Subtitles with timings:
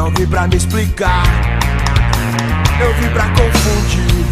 [0.00, 1.24] não vim pra me explicar.
[2.80, 4.24] Eu vim pra confundir.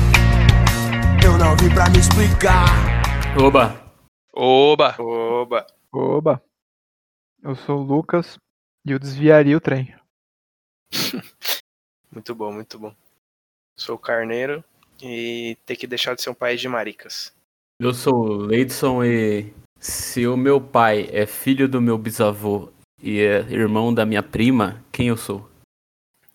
[1.23, 2.65] Eu não vim pra me explicar.
[3.39, 3.79] Oba!
[4.33, 4.97] Oba!
[4.99, 5.67] Oba!
[5.93, 6.43] Oba!
[7.43, 8.39] Eu sou o Lucas
[8.87, 9.95] e eu desviaria o trem.
[12.11, 12.95] Muito bom, muito bom.
[13.77, 14.65] Sou o Carneiro
[15.03, 17.31] e ter que deixar de ser um país de maricas.
[17.79, 22.73] Eu sou o Leidson e se o meu pai é filho do meu bisavô
[23.03, 25.47] e é irmão da minha prima, quem eu sou?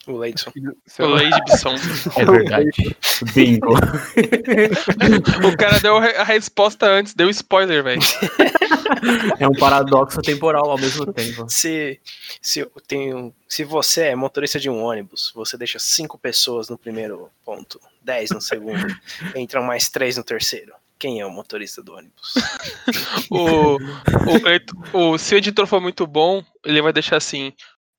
[0.06, 0.52] O Leidson.
[1.00, 1.76] O Lady Bisson.
[2.18, 2.98] É verdade.
[3.34, 3.74] Bingo.
[3.74, 8.02] o cara deu a resposta antes, deu spoiler, velho.
[9.38, 11.46] É um paradoxo temporal ao mesmo tempo.
[11.50, 12.00] Se,
[12.42, 16.78] se, eu tenho, se você é motorista de um ônibus, você deixa cinco pessoas no
[16.78, 18.88] primeiro ponto, dez no segundo,
[19.36, 20.74] entram mais três no terceiro.
[20.98, 22.34] Quem é o motorista do ônibus?
[23.30, 23.76] o,
[24.94, 27.52] o, o, se o editor for muito bom, ele vai deixar assim: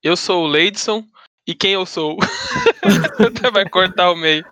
[0.03, 1.07] Eu sou o Leidson,
[1.47, 2.19] e quem eu sou?
[3.27, 4.45] Até vai cortar o meio.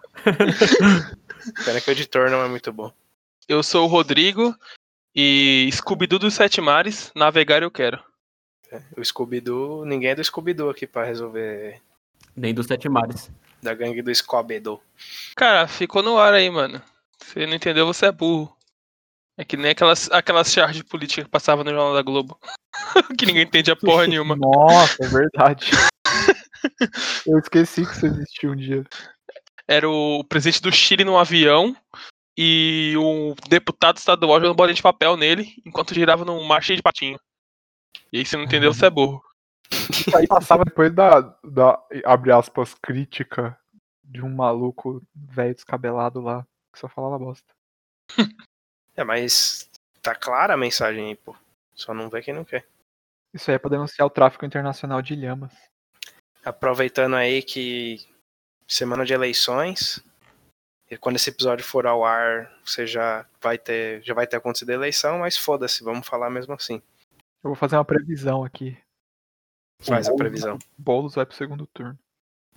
[1.65, 2.93] Pena que o editor não é muito bom.
[3.49, 4.55] Eu sou o Rodrigo
[5.15, 8.03] e Scooby-Doo dos Sete Mares, navegar eu quero.
[8.71, 11.81] É, o Scooby-Doo, ninguém é do Scooby-Doo aqui pra resolver.
[12.37, 13.31] Nem dos Sete Mares.
[13.63, 14.83] Da gangue do Scooby-Doo.
[15.37, 16.81] Cara, ficou no ar aí, mano.
[17.19, 18.57] Você não entendeu, você é burro.
[19.37, 22.39] É que nem aquelas, aquelas charges políticas que passavam no Jornal da Globo.
[23.19, 24.37] que ninguém entende a porra nenhuma.
[24.37, 25.71] Nossa, é verdade.
[27.27, 28.85] Eu esqueci que isso existiu um dia.
[29.67, 31.77] Era o presidente do Chile num avião
[32.37, 36.83] e o deputado estadual jogando bolinha de papel nele enquanto girava num mar cheio de
[36.83, 37.19] patinho.
[38.13, 39.23] E aí você não entendeu, você é burro.
[39.91, 43.59] Isso aí passava depois da, da, abre aspas, crítica
[44.05, 47.53] de um maluco velho descabelado lá que só falava bosta.
[48.95, 49.71] É, mas
[50.03, 51.35] tá clara a mensagem aí, pô.
[51.73, 52.69] Só não vê quem não quer.
[53.33, 55.55] Isso aí é pra denunciar o tráfico internacional de lhamas.
[56.45, 58.05] Aproveitando aí que
[58.67, 60.03] semana de eleições,
[60.91, 64.71] e quando esse episódio for ao ar, você já vai ter, já vai ter acontecido
[64.71, 66.83] a eleição, mas foda-se, vamos falar mesmo assim.
[67.43, 68.77] Eu vou fazer uma previsão aqui.
[69.81, 70.59] Faz a previsão.
[70.77, 71.99] Boulos vai pro segundo turno.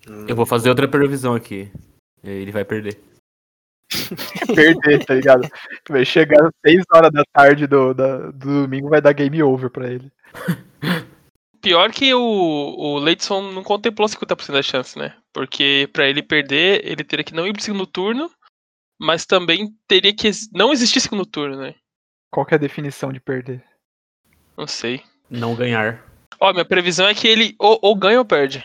[0.08, 0.26] Hum.
[0.28, 1.72] Eu vou fazer outra previsão aqui.
[2.24, 3.00] Ele vai perder.
[4.54, 5.48] perder, tá ligado?
[5.90, 9.70] Vai chegar às 6 horas da tarde do, da, do domingo, vai dar game over
[9.70, 10.12] pra ele.
[11.66, 15.18] Pior que o, o Leidson não contemplou 50% da chance, né?
[15.34, 18.30] Porque para ele perder, ele teria que não ir pro segundo turno,
[19.00, 21.74] mas também teria que não existir segundo turno, né?
[22.32, 23.66] Qual que é a definição de perder?
[24.56, 25.02] Não sei.
[25.28, 26.06] Não ganhar.
[26.40, 28.64] Ó, minha previsão é que ele ou, ou ganha ou perde.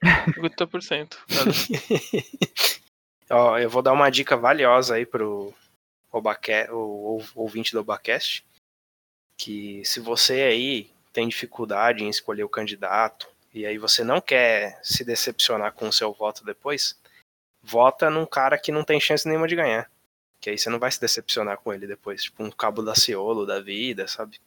[0.38, 1.16] 50%.
[3.28, 5.52] Ó, eu vou dar uma dica valiosa aí pro
[6.12, 8.46] Obaque, o, o ouvinte do Obacast.
[9.36, 14.78] Que se você aí tem dificuldade em escolher o candidato e aí você não quer
[14.82, 17.00] se decepcionar com o seu voto depois,
[17.62, 19.90] vota num cara que não tem chance nenhuma de ganhar.
[20.38, 22.24] Que aí você não vai se decepcionar com ele depois.
[22.24, 24.38] Tipo um cabo da Ciolo da vida, sabe?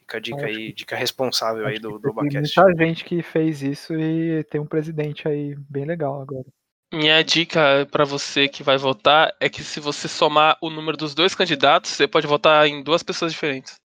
[0.00, 2.12] Fica a dica aí, dica responsável aí do, do.
[2.12, 6.46] Tem muita gente que fez isso e tem um presidente aí bem legal agora.
[6.92, 11.14] Minha dica para você que vai votar é que se você somar o número dos
[11.14, 13.78] dois candidatos, você pode votar em duas pessoas diferentes.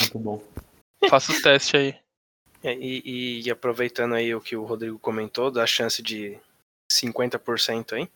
[0.00, 0.42] Muito bom.
[1.08, 1.94] Faça o teste aí.
[2.62, 6.38] É, e, e, aproveitando aí o que o Rodrigo comentou, da chance de
[6.92, 8.08] 50% aí.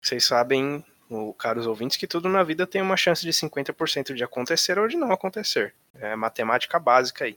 [0.00, 4.22] Vocês sabem, o, caros ouvintes, que tudo na vida tem uma chance de 50% de
[4.22, 5.74] acontecer ou de não acontecer.
[5.94, 7.36] É matemática básica aí.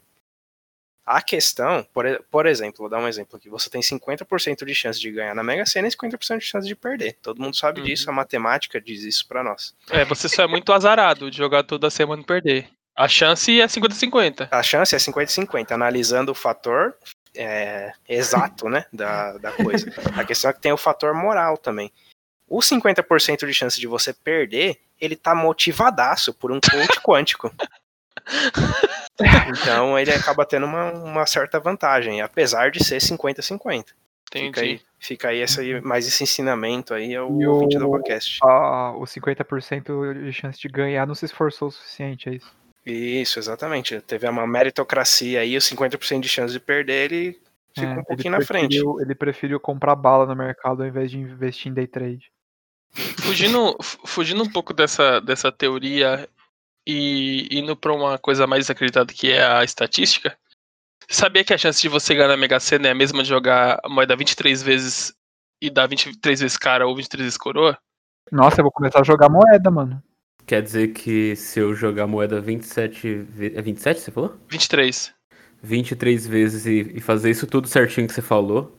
[1.04, 3.48] A questão, por, por exemplo, vou dar um exemplo aqui.
[3.48, 6.76] Você tem 50% de chance de ganhar na Mega Sena e 50% de chance de
[6.76, 7.16] perder.
[7.20, 7.86] Todo mundo sabe uhum.
[7.86, 9.74] disso, a matemática diz isso para nós.
[9.90, 12.68] É, você só é muito azarado de jogar toda semana e perder.
[12.94, 14.48] A chance é 50-50.
[14.50, 16.94] A chance é 50-50, analisando o fator
[17.34, 19.90] é, exato, né, da, da coisa.
[20.14, 21.90] A questão é que tem o fator moral também.
[22.46, 27.50] O 50% de chance de você perder, ele tá motivadaço por um coach quântico.
[29.48, 33.86] Então ele acaba tendo uma, uma certa vantagem, apesar de ser 50-50.
[34.32, 38.38] Fica aí, fica aí esse, mais esse ensinamento aí ao e ouvinte do podcast.
[38.42, 42.52] A, o 50% de chance de ganhar não se esforçou o suficiente, é isso?
[42.84, 44.00] Isso, exatamente.
[44.00, 47.40] Teve uma meritocracia aí, o 50% de chance de perder, ele
[47.74, 48.78] ficou é, um pouquinho na frente.
[49.00, 52.32] Ele preferiu comprar bala no mercado ao invés de investir em day trade.
[53.20, 56.28] Fugindo, fugindo um pouco dessa, dessa teoria
[56.86, 60.36] e indo para uma coisa mais desacreditada que é a estatística,
[61.08, 63.80] sabia que a chance de você ganhar na Mega Sena é a mesma de jogar
[63.82, 65.14] a moeda 23 vezes
[65.60, 67.78] e dar 23 vezes cara ou 23 vezes coroa?
[68.30, 70.02] Nossa, eu vou começar a jogar moeda, mano.
[70.46, 73.26] Quer dizer que se eu jogar moeda 27.
[73.54, 74.36] É 27, você falou?
[74.48, 75.14] 23.
[75.62, 78.76] 23 vezes e, e fazer isso tudo certinho que você falou,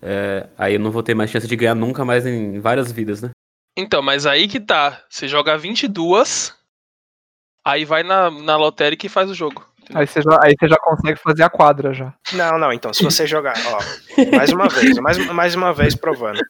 [0.00, 3.20] é, aí eu não vou ter mais chance de ganhar nunca mais em várias vidas,
[3.20, 3.30] né?
[3.76, 5.04] Então, mas aí que tá.
[5.08, 6.54] Você joga 22,
[7.64, 9.66] aí vai na, na lotérica e faz o jogo.
[9.92, 12.14] Aí você, já, aí você já consegue fazer a quadra já.
[12.32, 16.40] Não, não, então, se você jogar, ó, mais uma vez, mais, mais uma vez provando.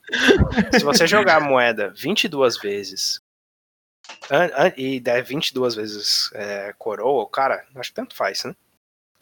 [0.73, 3.21] Se você jogar a moeda 22 vezes
[4.31, 8.55] an, an, e der 22 vezes é, coroa, cara, acho que tanto faz, né?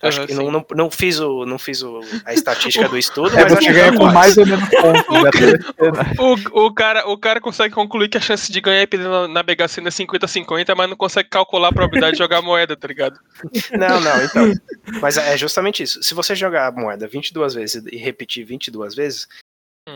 [0.00, 3.36] Acho Aham, que não, não, não fiz, o, não fiz o, a estatística do estudo,
[3.36, 5.22] É, mas acho ganha com mais ou menos pontos.
[5.22, 6.14] já tem-
[6.54, 9.66] O, o, cara, o cara consegue concluir que a chance de ganhar na, na Mega
[9.66, 13.18] Sena é 50-50, mas não consegue calcular a probabilidade de jogar moeda, tá ligado?
[13.76, 14.52] Não, não, então.
[15.00, 16.02] Mas é justamente isso.
[16.02, 19.26] Se você jogar a moeda 22 vezes e repetir 22 vezes,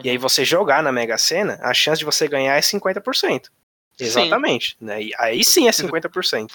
[0.03, 3.45] e aí você jogar na Mega Sena, a chance de você ganhar é 50%.
[4.01, 4.77] Exatamente.
[4.81, 5.03] Né?
[5.05, 6.51] E aí sim é 50%.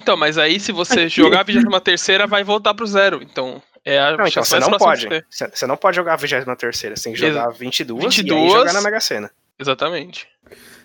[0.00, 3.20] Então, mas aí se você jogar a 23 terceira, vai voltar pro zero.
[3.22, 5.08] Então, é a Não, então chance você não pode.
[5.30, 6.44] Você não pode jogar a 23
[6.76, 8.52] você tem que jogar 22, e aí 22.
[8.52, 9.30] jogar na Mega Sena.
[9.58, 10.26] Exatamente.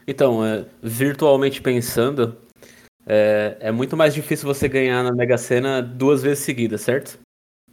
[0.07, 2.37] Então, é, virtualmente pensando,
[3.07, 7.17] é, é muito mais difícil você ganhar na Mega Sena duas vezes seguidas, certo?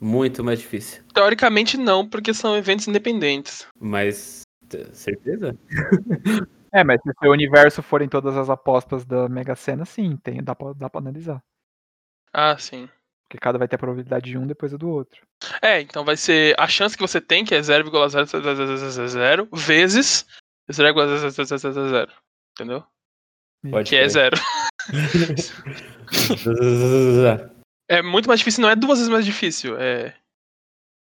[0.00, 1.02] Muito mais difícil.
[1.12, 3.66] Teoricamente não, porque são eventos independentes.
[3.78, 4.42] Mas,
[4.92, 5.56] certeza?
[6.72, 10.54] É, mas se o universo forem todas as apostas da Mega Sena, sim, tem, dá,
[10.54, 11.42] pra, dá pra analisar.
[12.32, 12.88] Ah, sim.
[13.24, 15.26] Porque cada vai ter a probabilidade de um depois a do outro.
[15.60, 20.26] É, então vai ser a chance que você tem, que é 0,0000 vezes
[20.70, 22.08] 0,0000.
[22.52, 22.84] Entendeu?
[23.70, 24.36] Pode Que é zero.
[27.88, 30.14] É muito mais difícil, não é duas vezes mais difícil, é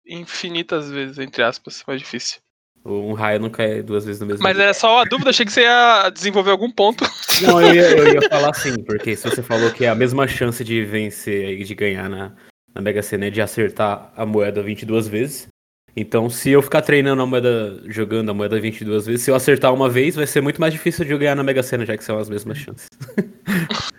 [0.06, 2.41] infinitas vezes, entre aspas, mais difícil.
[2.84, 4.64] Um raio não cai duas vezes no mesmo Mas dia.
[4.64, 7.05] era só a dúvida, achei que você ia desenvolver algum ponto.
[7.43, 10.26] Não, eu ia, eu ia falar sim, porque se você falou que é a mesma
[10.26, 12.32] chance de vencer e de ganhar na,
[12.75, 15.46] na Mega Sena é de acertar a moeda 22 vezes.
[15.94, 19.73] Então, se eu ficar treinando a moeda, jogando a moeda 22 vezes, se eu acertar
[19.73, 22.05] uma vez, vai ser muito mais difícil de eu ganhar na Mega Sena, já que
[22.05, 22.88] são as mesmas chances.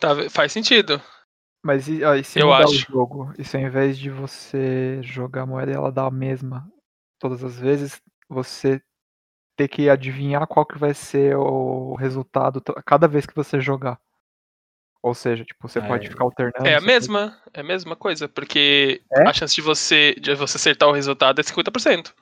[0.00, 1.00] Tá, faz sentido.
[1.62, 2.72] Mas e, ó, e se Eu mudar acho.
[2.72, 3.32] o jogo?
[3.38, 6.66] E se ao invés de você jogar a moeda e ela dar a mesma
[7.20, 8.82] todas as vezes, você
[9.56, 14.00] ter que adivinhar qual que vai ser o resultado cada vez que você jogar.
[15.02, 16.10] Ou seja, tipo, você Ah, pode é.
[16.10, 16.66] ficar alternando.
[16.66, 19.28] É a mesma, é a mesma coisa, porque É?
[19.28, 22.14] a chance de você, de você acertar o resultado é 50%.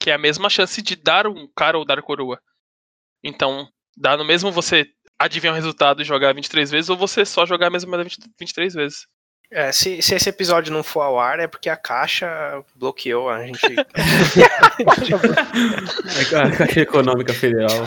[0.00, 2.40] Que é a mesma chance de dar um cara ou dar coroa.
[3.22, 4.86] Então, dá no mesmo você
[5.18, 8.18] adivinhar o resultado e jogar 23 vezes, ou você só jogar a mesma moeda 20
[8.38, 9.06] 23 vezes.
[9.50, 13.44] É, se, se esse episódio não for ao ar, é porque a caixa bloqueou a
[13.46, 13.60] gente.
[16.32, 17.86] É a Caixa Econômica Federal.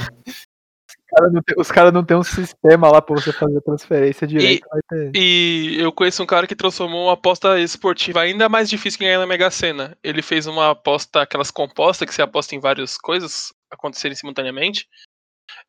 [1.10, 4.68] cara não os caras não tem um sistema lá pra você fazer transferência direito.
[4.70, 5.12] vai ter.
[5.16, 9.20] E eu conheço um cara que transformou uma aposta esportiva ainda mais difícil que ganhar
[9.20, 9.98] na Mega Sena.
[10.04, 14.88] Ele fez uma aposta, aquelas compostas que você aposta em várias coisas acontecerem simultaneamente.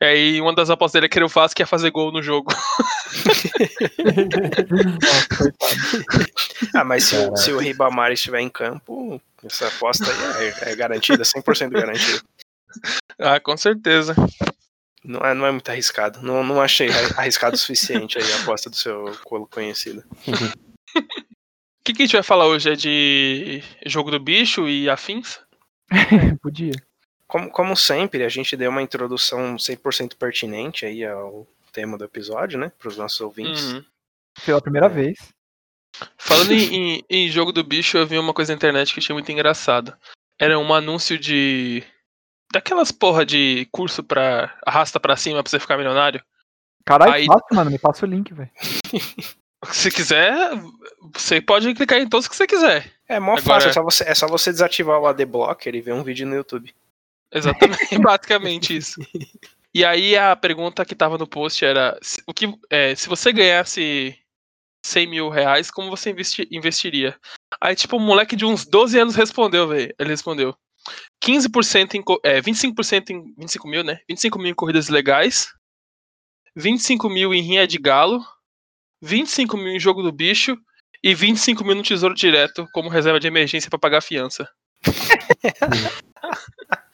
[0.01, 2.53] E aí uma das apostas dele é que o Vasco ia fazer gol no jogo.
[6.75, 10.05] Ah, mas se, o- se o Ribamar estiver em campo, essa aposta
[10.39, 12.21] aí é, é garantida, 100% garantida.
[13.19, 14.15] ah, com certeza.
[15.05, 16.21] Não é, não é muito arriscado.
[16.23, 20.05] Não, não achei arriscado o suficiente aí a aposta do seu colo conhecido.
[20.27, 22.71] O que, que a gente vai falar hoje?
[22.71, 25.39] É de jogo do bicho e afins?
[26.43, 26.73] Podia.
[27.29, 32.59] Como, como sempre, a gente deu uma introdução 100% pertinente aí ao tema do episódio,
[32.59, 32.73] né?
[32.79, 33.73] Para os nossos ouvintes.
[33.73, 33.85] Uhum.
[34.47, 35.19] Pela primeira vez.
[36.17, 36.57] Falando em,
[37.01, 39.95] em- em jogo do bicho, eu vi uma coisa na internet que achei muito engraçado.
[40.39, 41.85] Era um anúncio de.
[42.53, 44.57] Daquelas porra de curso pra.
[44.65, 46.23] arrasta pra cima pra você ficar milionário.
[46.87, 47.71] Caralho, Aí- fácil, mano.
[47.71, 48.51] Me passa o link, velho.
[49.73, 50.33] Se quiser,
[51.13, 52.91] você pode clicar em todos que você quiser.
[53.09, 55.81] É mó Agora- fácil, é só, você, é só você desativar o AD Blocker e
[55.81, 56.73] ver um vídeo no YouTube.
[57.33, 59.01] Exatamente, basicamente isso.
[59.75, 63.33] E aí a pergunta que tava no post era: se, o que, é, se você
[63.33, 64.17] ganhasse
[64.85, 67.17] 100 mil reais, como você investi- investiria?
[67.61, 69.95] Aí, tipo, um moleque de uns 12 anos respondeu, velho.
[69.99, 70.57] Ele respondeu:
[71.21, 72.03] 15% em.
[72.25, 73.35] É, 25% em.
[73.39, 74.01] 25 mil, né?
[74.09, 75.49] 25 mil em corridas legais,
[76.57, 78.25] 25 mil em rinha de galo,
[79.03, 80.57] 25 mil em jogo do bicho
[81.03, 84.49] e 25 mil no tesouro direto como reserva de emergência pra pagar a fiança.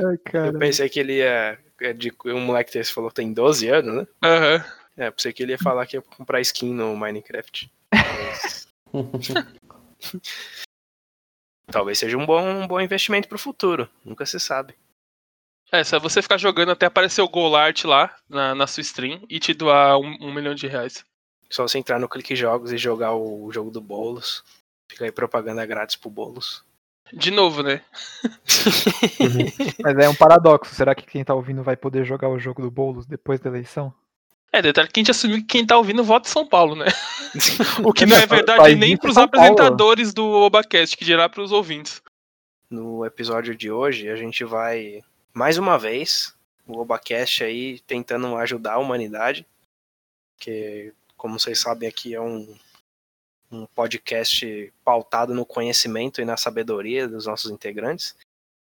[0.00, 0.48] Ai, cara.
[0.48, 1.58] Eu pensei que ele ia.
[1.80, 4.06] é De, um moleque desse falou que tem 12 anos, né?
[4.22, 4.64] Aham.
[4.96, 7.70] É, pensei que ele ia falar que ia comprar skin no Minecraft.
[11.66, 13.88] Talvez seja um bom, um bom investimento pro futuro.
[14.04, 14.76] Nunca se sabe.
[15.72, 19.40] É, só você ficar jogando até aparecer o Golart lá na, na sua stream e
[19.40, 21.04] te doar um, um milhão de reais.
[21.50, 24.44] Só você entrar no Clique Jogos e jogar o jogo do Boulos.
[24.90, 26.64] Fica aí propaganda grátis pro Boulos.
[27.12, 27.80] De novo, né?
[29.82, 30.74] Mas é um paradoxo.
[30.74, 33.92] Será que quem tá ouvindo vai poder jogar o jogo do Boulos depois da eleição?
[34.50, 36.86] É, detalhe que a gente assumiu que quem tá ouvindo vota em São Paulo, né?
[37.84, 39.46] O que não é verdade nem pros São Paulo.
[39.46, 42.00] apresentadores do Obacast, que dirá pros ouvintes.
[42.70, 46.34] No episódio de hoje, a gente vai, mais uma vez,
[46.66, 49.44] o Obacast aí tentando ajudar a humanidade.
[50.38, 52.54] Que, como vocês sabem, aqui é um,
[53.50, 58.16] um podcast pautado no conhecimento e na sabedoria dos nossos integrantes.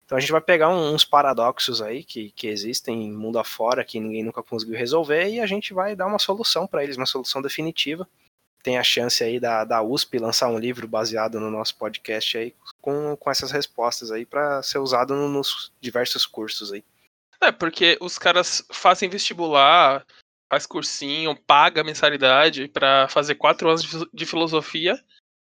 [0.05, 4.23] Então a gente vai pegar uns paradoxos aí que, que existem mundo afora, que ninguém
[4.23, 8.07] nunca conseguiu resolver, e a gente vai dar uma solução para eles, uma solução definitiva.
[8.63, 12.55] Tem a chance aí da, da USP lançar um livro baseado no nosso podcast aí,
[12.81, 16.83] com, com essas respostas aí, para ser usado no- nos diversos cursos aí.
[17.41, 20.05] É, porque os caras fazem vestibular,
[20.49, 25.03] faz cursinho, paga mensalidade pra fazer quatro anos de filo- de filosofia,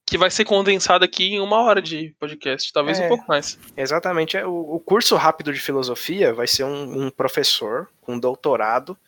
[0.06, 3.04] que vai ser condensado aqui em uma hora de podcast, talvez É.
[3.06, 3.56] um pouco mais.
[3.76, 4.37] Exatamente.
[4.37, 8.99] é, O, o curso rápido de filosofia vai ser um, um professor com doutorado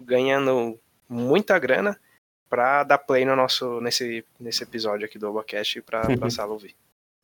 [0.00, 1.98] ganhando muita grana
[2.48, 6.74] para dar play no nosso nesse, nesse episódio aqui do Obacast para a sala ouvir.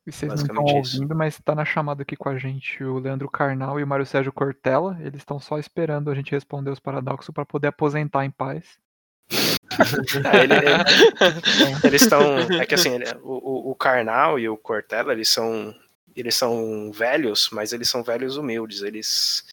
[0.07, 0.95] E vocês não estão Basicamente isso.
[0.97, 4.05] ouvindo, mas tá na chamada aqui com a gente o Leandro Carnal e o Mário
[4.05, 4.97] Sérgio Cortella.
[5.01, 8.65] Eles estão só esperando a gente responder os paradoxos para poder aposentar em paz.
[10.33, 12.39] É, ele- ele- eles estão.
[12.59, 15.73] É que assim, ele- o, o, o Karnal e o Cortella, eles são.
[16.15, 18.81] Eles são velhos, mas eles são velhos humildes.
[18.81, 19.45] Eles.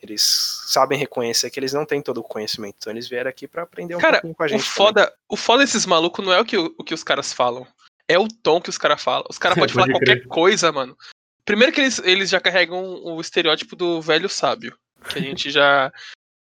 [0.00, 0.22] Eles
[0.66, 2.74] sabem reconhecer que eles não têm todo o conhecimento.
[2.80, 4.58] Então eles vieram aqui para aprender um Cara, pouquinho com a O gente.
[4.62, 4.74] também.
[4.74, 7.66] foda, o foda desses malucos não é o que, o, o que os caras falam.
[8.08, 9.24] É o tom que os caras falam.
[9.30, 10.28] Os caras podem falar Pode qualquer crer.
[10.28, 10.96] coisa, mano.
[11.44, 14.76] Primeiro que eles, eles já carregam o estereótipo do velho sábio.
[15.08, 15.92] Que a gente já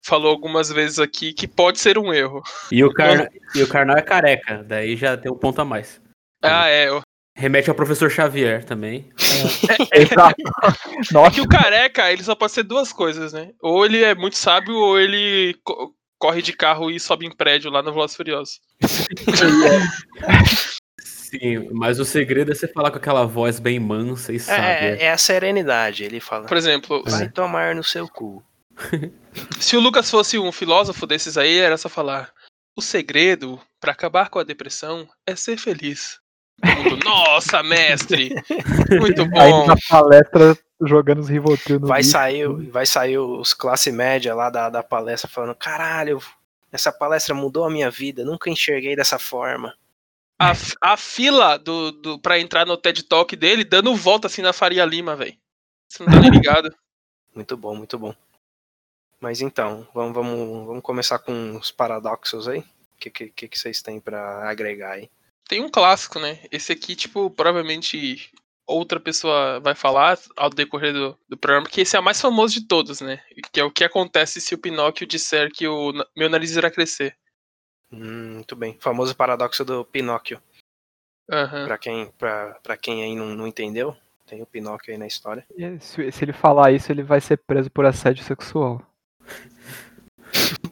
[0.04, 2.42] falou algumas vezes aqui que pode ser um erro.
[2.72, 3.30] E o, Carna...
[3.56, 6.02] e o Karnal é careca, daí já tem um ponto a mais.
[6.44, 6.92] Ah, é.
[6.92, 7.02] o-
[7.38, 9.10] Remete ao professor Xavier também.
[9.94, 10.36] Exato.
[10.42, 13.52] É Nossa, que o careca, ele só pode ser duas coisas, né?
[13.62, 17.72] Ou ele é muito sábio, ou ele co- corre de carro e sobe em prédio
[17.72, 18.60] lá no Velozes e Furiosos.
[21.32, 24.62] Sim, mas o segredo é você falar com aquela voz bem mansa e É, sábia.
[24.64, 26.46] é, é a serenidade, ele fala.
[26.46, 28.44] Por exemplo, Vai tomar no seu cu.
[29.60, 32.32] se o Lucas fosse um filósofo desses aí, era só falar:
[32.76, 36.20] o segredo pra acabar com a depressão é ser feliz.
[36.64, 38.36] Mundo, Nossa, mestre!
[39.00, 39.66] Muito aí bom.
[39.66, 44.70] na palestra jogando os Rivotril no Vai sair, vai sair os classe média lá da,
[44.70, 46.20] da palestra falando: caralho,
[46.72, 49.74] essa palestra mudou a minha vida, nunca enxerguei dessa forma.
[50.42, 54.42] A, f- a fila do, do, pra entrar no TED Talk dele dando volta assim
[54.42, 55.38] na Faria Lima, velho.
[55.88, 56.74] Você não tá nem ligado.
[57.36, 58.16] Muito bom, muito bom.
[59.20, 62.60] Mas então, vamos, vamos, vamos começar com os paradoxos aí?
[62.60, 65.10] O que, que, que vocês têm pra agregar aí?
[65.48, 66.40] Tem um clássico, né?
[66.52, 68.32] Esse aqui, tipo, provavelmente
[68.66, 72.54] outra pessoa vai falar ao decorrer do, do programa, que esse é o mais famoso
[72.54, 73.22] de todos, né?
[73.52, 77.16] Que é o que acontece se o Pinóquio disser que o meu nariz irá crescer.
[77.92, 78.78] Hum, muito bem.
[78.80, 80.40] Famoso paradoxo do Pinóquio.
[81.30, 81.66] Aham.
[81.66, 83.96] Pra quem, pra, pra quem aí não, não entendeu,
[84.26, 85.46] tem o Pinóquio aí na história.
[85.58, 88.82] E Se, se ele falar isso, ele vai ser preso por assédio sexual.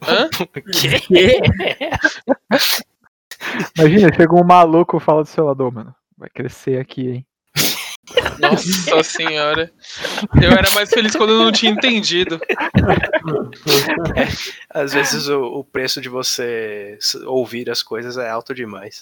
[0.06, 0.28] Hã?
[3.78, 5.94] Imagina, chega um maluco e fala do seu lado, "Ô, mano.
[6.16, 7.26] Vai crescer aqui, hein?
[8.38, 9.70] Nossa senhora.
[10.42, 12.40] Eu era mais feliz quando eu não tinha entendido.
[14.68, 19.00] Às vezes o, o preço de você ouvir as coisas é alto demais.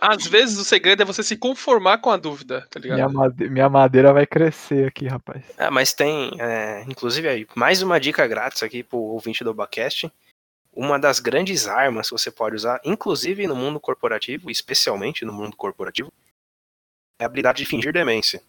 [0.00, 2.96] Às vezes o segredo é você se conformar com a dúvida, tá ligado?
[2.96, 5.42] Minha, made- minha madeira vai crescer aqui, rapaz.
[5.56, 10.10] Ah, mas tem, é, inclusive aí, mais uma dica grátis aqui pro ouvinte do Bacast.
[10.74, 15.56] Uma das grandes armas que você pode usar, inclusive no mundo corporativo, especialmente no mundo
[15.56, 16.12] corporativo,
[17.18, 18.42] é a habilidade de fingir demência.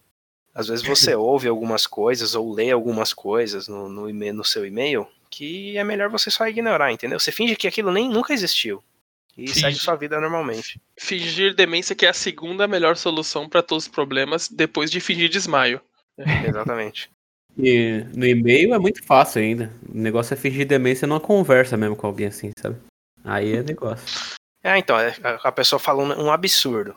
[0.53, 4.65] Às vezes você ouve algumas coisas ou lê algumas coisas no, no, e-mail- no seu
[4.65, 7.19] e-mail que é melhor você só ignorar, entendeu?
[7.19, 8.81] Você finge que aquilo nem nunca existiu.
[9.37, 9.59] E Finge.
[9.59, 10.81] segue sua vida normalmente.
[10.97, 15.29] Fingir demência que é a segunda melhor solução pra todos os problemas depois de fingir
[15.29, 15.79] desmaio.
[16.47, 17.09] Exatamente.
[17.55, 19.71] E no e-mail é muito fácil ainda.
[19.87, 22.77] O negócio é fingir demência numa conversa mesmo com alguém assim, sabe?
[23.23, 24.05] Aí é negócio.
[24.63, 26.95] Ah, então, é- a pessoa fala um absurdo.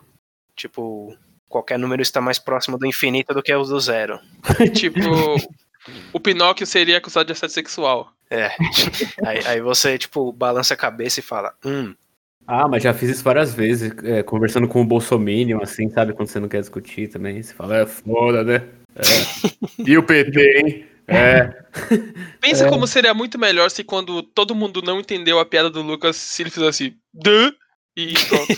[0.57, 1.15] Tipo,
[1.51, 4.19] qualquer número está mais próximo do infinito do que o do zero.
[4.73, 4.99] tipo,
[6.13, 8.11] o Pinóquio seria acusado de assédio sexual.
[8.31, 8.53] É.
[9.27, 11.95] aí, aí você, tipo, balança a cabeça e fala, hum,
[12.47, 16.13] Ah, mas já fiz isso várias vezes, é, conversando com o Bolsominion, assim, sabe?
[16.13, 17.43] Quando você não quer discutir também.
[17.43, 18.63] Você fala, é foda, né?
[18.97, 19.03] É.
[19.87, 20.87] E o PT, hein?
[21.09, 21.49] É.
[22.41, 22.69] Pensa É.
[22.69, 26.43] como seria muito melhor se quando todo mundo não entendeu a piada do Lucas, se
[26.43, 27.53] ele fizesse Duh!
[27.97, 28.53] E pronto.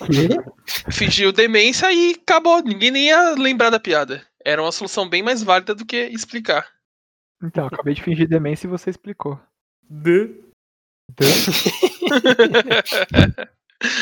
[0.92, 2.62] Fingiu demência e acabou.
[2.62, 4.26] Ninguém nem ia lembrar da piada.
[4.44, 6.68] Era uma solução bem mais válida do que explicar.
[7.42, 9.40] Então, acabei de fingir demência e você explicou.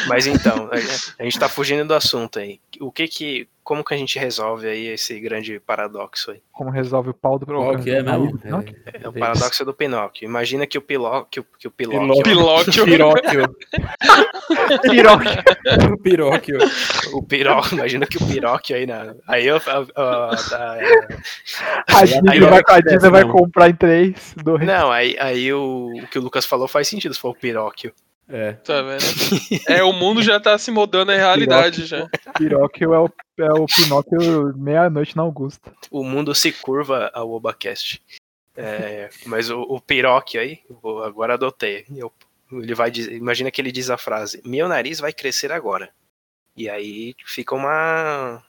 [0.07, 0.77] Mas então, a-
[1.19, 2.61] a gente tá fugindo do assunto aí.
[2.81, 3.49] O que que.
[3.65, 6.43] Como que a gente resolve aí esse grande paradoxo aí?
[6.53, 7.47] Como resolve o pau do
[7.83, 8.39] que é mesmo?
[8.45, 8.63] Não,
[8.93, 10.27] É o paradoxo do Pinóquio.
[10.27, 11.47] Imagina que o Pinóquio.
[11.59, 12.23] Que o Pinóquio.
[12.23, 12.85] Pilóquio.
[12.85, 13.57] Pinóquio.
[14.83, 14.83] Piróquio.
[14.83, 15.97] Piroca.
[16.03, 16.59] Piróquio.
[17.15, 17.75] O Pinóquio.
[17.79, 19.15] Imagina que o Pinóquio aí na.
[19.27, 19.57] Aí eu.
[19.57, 20.79] a- a- a-
[21.89, 24.65] A Disney piroca vai, a Disney vai comprar em três, dois.
[24.65, 27.93] Não, aí, aí o, o que o Lucas falou faz sentido se for o Pinóquio.
[28.29, 28.53] É.
[28.53, 29.03] Tá vendo?
[29.69, 32.09] É, o mundo já tá se moldando à realidade já.
[32.39, 35.73] Pinóquio é o, é o Pinóquio meia-noite na Augusta.
[35.91, 38.03] O mundo se curva ao Obacast.
[38.57, 41.85] É, mas o, o Pinóquio aí, eu agora adotei.
[41.95, 42.13] Eu-
[42.53, 45.91] ele vai dizer, imagina que ele diz a frase: Meu nariz vai crescer agora.
[46.57, 48.43] E aí fica uma.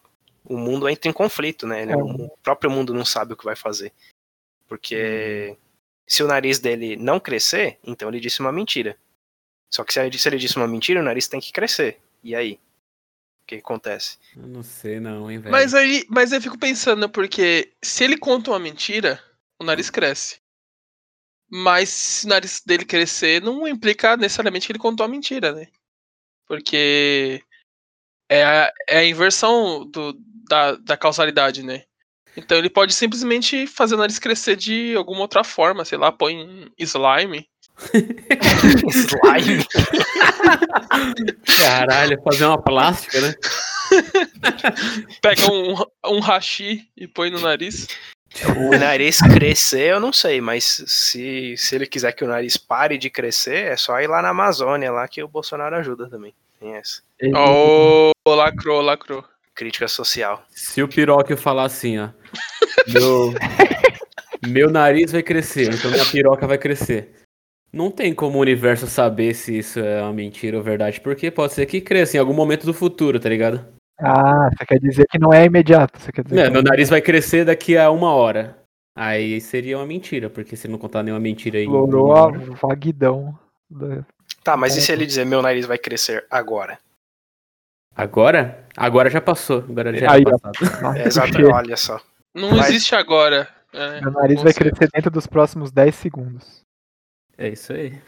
[0.44, 1.84] O mundo entra em conflito, né?
[1.84, 1.96] É.
[1.98, 3.92] O próprio mundo não sabe o que vai fazer.
[4.68, 5.58] Porque
[6.08, 8.96] se o nariz dele não crescer, então ele disse uma mentira.
[9.76, 12.00] Só que se ele, se ele disse uma mentira, o nariz tem que crescer.
[12.24, 12.54] E aí?
[13.44, 14.18] O que acontece?
[14.34, 15.52] Eu não sei não, hein, velho.
[15.52, 19.22] Mas aí, mas eu fico pensando, porque se ele conta uma mentira,
[19.60, 20.40] o nariz cresce.
[21.52, 25.68] Mas se o nariz dele crescer, não implica necessariamente que ele contou uma mentira, né?
[26.48, 27.44] Porque
[28.30, 30.14] é a, é a inversão do,
[30.48, 31.84] da, da causalidade, né?
[32.38, 36.72] Então ele pode simplesmente fazer o nariz crescer de alguma outra forma, sei lá, põe
[36.78, 37.46] slime.
[38.90, 39.66] Slime.
[41.58, 43.34] Caralho, fazer uma plástica, né?
[45.22, 47.88] Pega um, um hashi e põe no nariz.
[48.58, 52.98] O nariz crescer, eu não sei, mas se, se ele quiser que o nariz pare
[52.98, 56.34] de crescer, é só ir lá na Amazônia, lá que o Bolsonaro ajuda também.
[56.60, 57.02] Tem essa.
[57.34, 59.24] Oh, lacrou, lacrou.
[59.54, 60.46] Crítica social.
[60.50, 62.10] Se o Piróquio falar assim, ó.
[62.88, 63.34] Meu,
[64.46, 67.25] meu nariz vai crescer, então minha piroca vai crescer.
[67.76, 71.52] Não tem como o universo saber se isso é uma mentira ou verdade, porque pode
[71.52, 73.66] ser que cresça em algum momento do futuro, tá ligado?
[74.00, 76.00] Ah, você quer dizer que não é imediato.
[76.00, 78.58] Você quer dizer É, que meu nariz vai crescer daqui a uma hora.
[78.98, 81.66] Aí seria uma mentira, porque se não contar nenhuma mentira aí.
[81.66, 82.30] explorou a
[82.62, 83.38] vaguidão.
[83.70, 84.06] da-
[84.42, 86.80] Tá, mas e se ele dizer meu nariz vai crescer agora?
[87.96, 88.64] Agora?
[88.78, 89.60] Agora já passou.
[89.70, 90.54] Agora já Aí, é passado.
[91.00, 92.00] É, exato, olha só.
[92.34, 93.48] Não Mas- existe agora.
[93.74, 96.65] é, Meu nariz vai crescer dentro dos próximos 10 segundos.
[97.38, 98.02] É isso aí.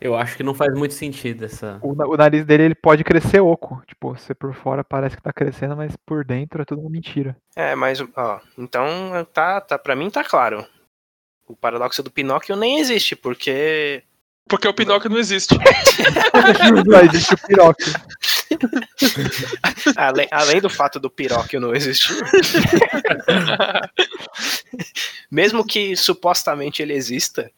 [0.00, 1.78] Eu acho que não faz muito sentido essa.
[1.80, 3.80] O, o nariz dele ele pode crescer oco.
[3.86, 7.36] Tipo, você por fora parece que tá crescendo, mas por dentro é tudo uma mentira.
[7.54, 8.88] É, mas, ó, então
[9.32, 10.66] tá, tá, pra mim tá claro.
[11.46, 14.02] O paradoxo do Pinóquio nem existe, porque
[14.48, 15.54] Porque o Pinóquio não existe.
[16.86, 17.84] Não existe o piroque.
[19.96, 22.12] além, além do fato do Pinóquio não existir,
[25.30, 27.50] mesmo que supostamente ele exista,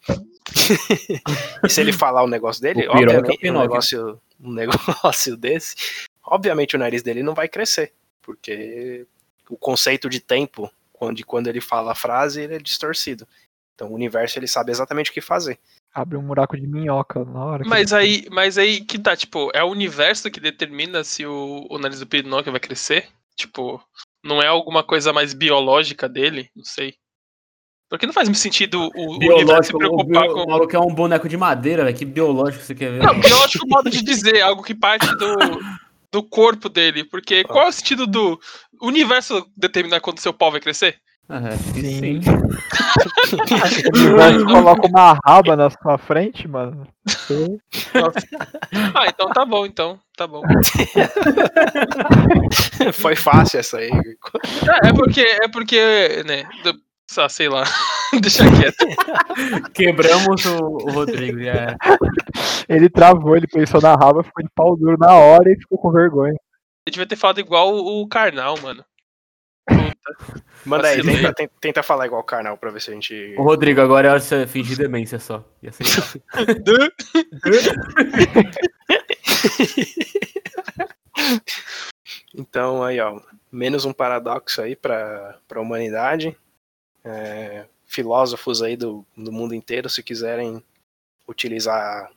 [1.63, 3.61] e se ele falar o negócio dele, O é o obviamente um Pinóquio.
[3.61, 5.75] negócio, um negócio desse,
[6.23, 9.05] obviamente o nariz dele não vai crescer, porque
[9.49, 13.27] o conceito de tempo, quando, de quando ele fala a frase, ele é distorcido.
[13.75, 15.59] Então o universo ele sabe exatamente o que fazer.
[15.95, 17.63] Abre um buraco de minhoca na hora.
[17.63, 21.25] que Mas ele- aí, mas aí que tá, tipo, é o universo que determina se
[21.25, 23.07] o, o nariz do Pinóquio vai crescer?
[23.37, 23.81] Tipo,
[24.23, 26.49] não é alguma coisa mais biológica dele?
[26.53, 26.95] Não sei.
[27.89, 30.51] Porque não faz muito sentido o, o universo se Biológico, o, preocupar bio- o com.
[30.51, 31.95] maluco é um boneco de madeira, velho.
[31.97, 33.03] Que biológico você quer ver?
[33.03, 35.35] Não, biológico é modo de dizer, algo que parte do,
[36.11, 37.05] do corpo dele.
[37.05, 38.37] Porque qual é o sentido do
[38.81, 40.99] o universo determinar quando seu pau vai crescer?
[41.27, 42.21] É, Sim.
[42.21, 42.29] sim.
[43.89, 46.87] O coloca uma raba na sua frente, mano.
[48.93, 49.99] Ah, então tá bom, então.
[50.15, 50.43] Tá bom.
[52.93, 53.89] Foi fácil essa aí.
[53.89, 56.43] É, é porque, é porque, né?
[56.63, 56.75] do-
[57.17, 57.63] ah, sei lá.
[58.21, 58.85] Deixa quieto.
[59.73, 61.39] Quebramos o, o Rodrigo.
[61.41, 61.75] É.
[62.69, 65.91] Ele travou, ele pensou na raba, ficou de pau duro na hora e ficou com
[65.91, 66.35] vergonha.
[66.85, 68.83] Eu devia ter falado igual o, o Karnal, mano.
[70.65, 73.35] Manda aí, tenta, tenta, tenta falar igual o Karnal pra ver se a gente.
[73.37, 75.43] O Rodrigo, agora é hora de você fingir demência só.
[75.61, 75.75] Legal.
[82.37, 86.37] Então, aí, ó, menos um paradoxo aí pra, pra humanidade.
[87.03, 90.63] É, filósofos aí do, do mundo inteiro, se quiserem
[91.27, 92.11] utilizar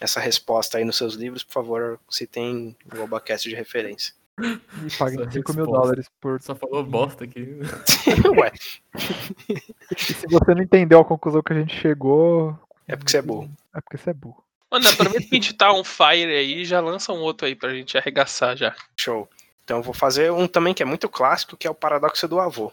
[0.00, 4.14] essa resposta aí nos seus livros, por favor, citem o Obacast de referência.
[4.42, 6.40] Me paguem Essa 5 mil dólares por.
[6.42, 7.58] Só falou bosta aqui.
[8.38, 8.52] Ué,
[9.92, 12.58] E se você não entendeu a conclusão que a gente chegou.
[12.88, 13.50] é porque você é burro.
[13.74, 14.42] É porque você é burro.
[14.70, 17.54] Mano, aproveita que a gente tá on fire aí e já lança um outro aí
[17.54, 18.74] pra gente arregaçar já.
[18.96, 19.28] Show.
[19.64, 22.40] Então eu vou fazer um também que é muito clássico, que é o paradoxo do
[22.40, 22.72] avô.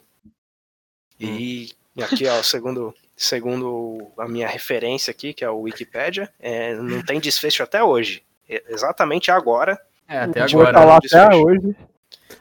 [1.19, 1.69] E
[2.01, 7.19] aqui, ó, segundo, segundo a minha referência aqui, que é o Wikipedia, é, não tem
[7.19, 8.23] desfecho até hoje.
[8.47, 9.79] É exatamente agora.
[10.10, 10.74] É, até O agora.
[10.74, 11.76] tá lá até hoje.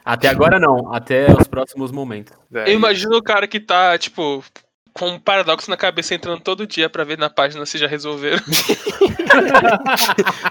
[0.03, 2.33] Até agora não, até os próximos momentos.
[2.51, 4.43] Eu imagino o cara que tá, tipo,
[4.93, 8.39] com um paradoxo na cabeça entrando todo dia pra ver na página se já resolveram.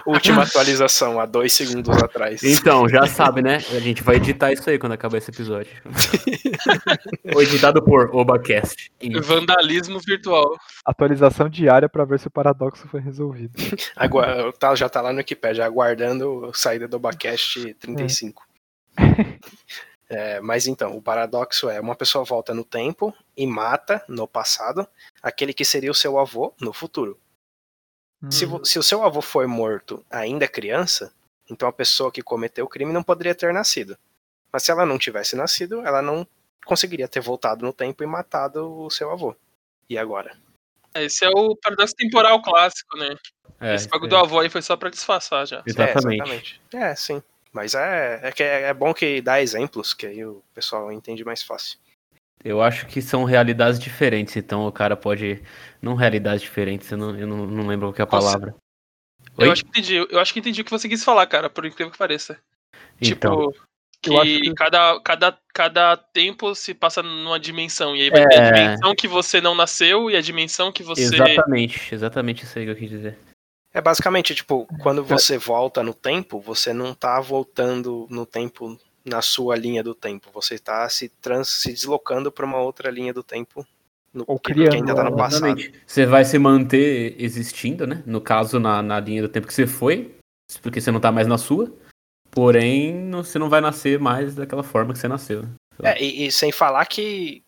[0.05, 2.43] Última atualização, há dois segundos atrás.
[2.43, 3.57] Então, já sabe, né?
[3.71, 5.71] A gente vai editar isso aí quando acabar esse episódio.
[7.33, 8.91] Ou editado por Obacast.
[9.23, 10.57] Vandalismo virtual.
[10.85, 13.53] Atualização diária pra ver se o paradoxo foi resolvido.
[13.95, 18.43] Agora, tá- já tá lá no Wikipedia, aguardando a saída do Bacast 35.
[18.97, 19.03] É,
[20.41, 24.87] mas então, o paradoxo é: uma pessoa volta no tempo e mata, no passado,
[25.21, 27.19] aquele que seria o seu avô no futuro.
[28.29, 28.49] Se, Hum.
[28.49, 31.13] vo- se o seu avô foi morto ainda criança,
[31.49, 33.97] então a pessoa que cometeu o crime não poderia ter nascido.
[34.51, 36.27] Mas se ela não tivesse nascido, ela não
[36.65, 39.35] conseguiria ter voltado no tempo e matado o seu avô.
[39.89, 40.35] E agora?
[40.95, 43.15] Esse é o paradoxo temporal clássico, né?
[43.59, 44.09] É, Esse bagulho é.
[44.09, 45.63] do avô aí foi só pra disfarçar já.
[45.65, 46.21] Exatamente.
[46.21, 46.61] É, exatamente.
[46.73, 47.23] É, sim.
[47.51, 51.23] Mas é, é que é, é bom que dá exemplos, que aí o pessoal entende
[51.25, 51.79] mais fácil.
[52.43, 55.43] Eu acho que são realidades diferentes, então o cara pode.
[55.81, 58.55] Não realidades diferentes, eu não, eu não, não lembro o que é a palavra.
[59.37, 59.95] Eu acho que entendi.
[59.95, 62.39] Eu acho que entendi o que você quis falar, cara, por incrível que pareça.
[63.01, 63.65] Então, Tipo,
[64.01, 67.95] que, que- Cada, cada, cada tempo se passa numa dimensão.
[67.95, 68.27] E aí vai É.
[68.27, 71.01] ter a dimensão que você não nasceu e a dimensão que você.
[71.01, 73.17] exatamente, exatamente isso aí que eu quis dizer.
[73.73, 79.21] É basicamente, tipo, quando você volta no tempo, você não tá voltando no tempo na
[79.21, 80.29] sua linha do tempo.
[80.33, 83.65] Você tá se, trans, se deslocando pra uma outra linha do tempo.
[84.11, 85.45] No, Ou que- criando que ainda tá no passado.
[85.45, 85.81] Exatamente.
[85.85, 88.01] Você vai se manter existindo, né?
[88.07, 90.15] No caso, na, na linha do tempo que você foi,
[90.63, 91.71] porque você não tá mais na sua.
[92.31, 95.43] Porém, não- você não vai nascer mais daquela forma que você nasceu.
[95.43, 95.49] né?
[95.83, 97.43] É, e, e sem falar que,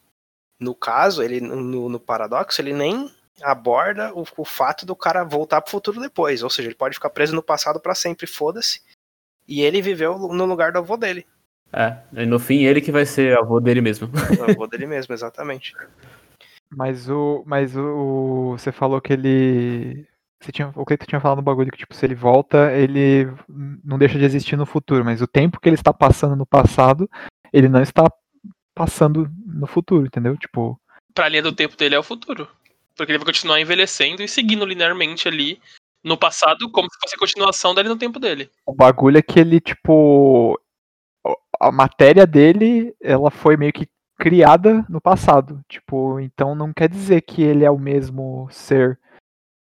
[0.59, 3.11] no caso, ele no, no paradoxo, ele nem
[3.43, 6.43] aborda o, o fato do cara voltar pro futuro depois.
[6.43, 8.81] Ou seja, ele pode ficar preso no passado pra sempre, foda-se.
[9.47, 11.25] E ele viveu no lugar do avô dele.
[11.73, 14.09] É, e no fim, ele que vai ser avô dele mesmo.
[14.39, 15.73] O avô dele mesmo, exatamente.
[16.69, 17.43] Mas o.
[17.45, 18.55] Mas o.
[18.57, 20.05] Você falou que ele.
[20.41, 23.31] Você tinha, o que tu tinha falado no bagulho que, tipo, se ele volta, ele
[23.83, 27.07] não deixa de existir no futuro, mas o tempo que ele está passando no passado,
[27.53, 28.11] ele não está
[28.73, 30.35] passando no futuro, entendeu?
[30.35, 30.81] Tipo,
[31.13, 32.47] Pra linha do tempo dele é o futuro.
[32.95, 35.59] Porque ele vai continuar envelhecendo e seguindo linearmente ali
[36.03, 38.49] no passado, como se fosse a continuação dele no tempo dele.
[38.65, 40.59] o bagulho é que ele, tipo.
[41.59, 45.61] A matéria dele, ela foi meio que criada no passado.
[45.69, 48.99] Tipo, então não quer dizer que ele é o mesmo ser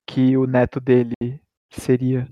[0.09, 1.15] que o neto dele
[1.71, 2.29] seria.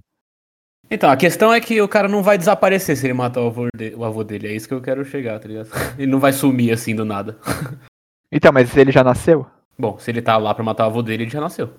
[0.88, 3.66] Então, a questão é que o cara não vai desaparecer se ele matar o avô,
[3.76, 4.46] de- o avô dele.
[4.46, 5.68] É isso que eu quero chegar, tá ligado?
[5.98, 7.38] Ele não vai sumir assim do nada.
[8.32, 9.46] Então, mas ele já nasceu?
[9.78, 11.72] Bom, se ele tá lá pra matar o avô dele, ele já nasceu.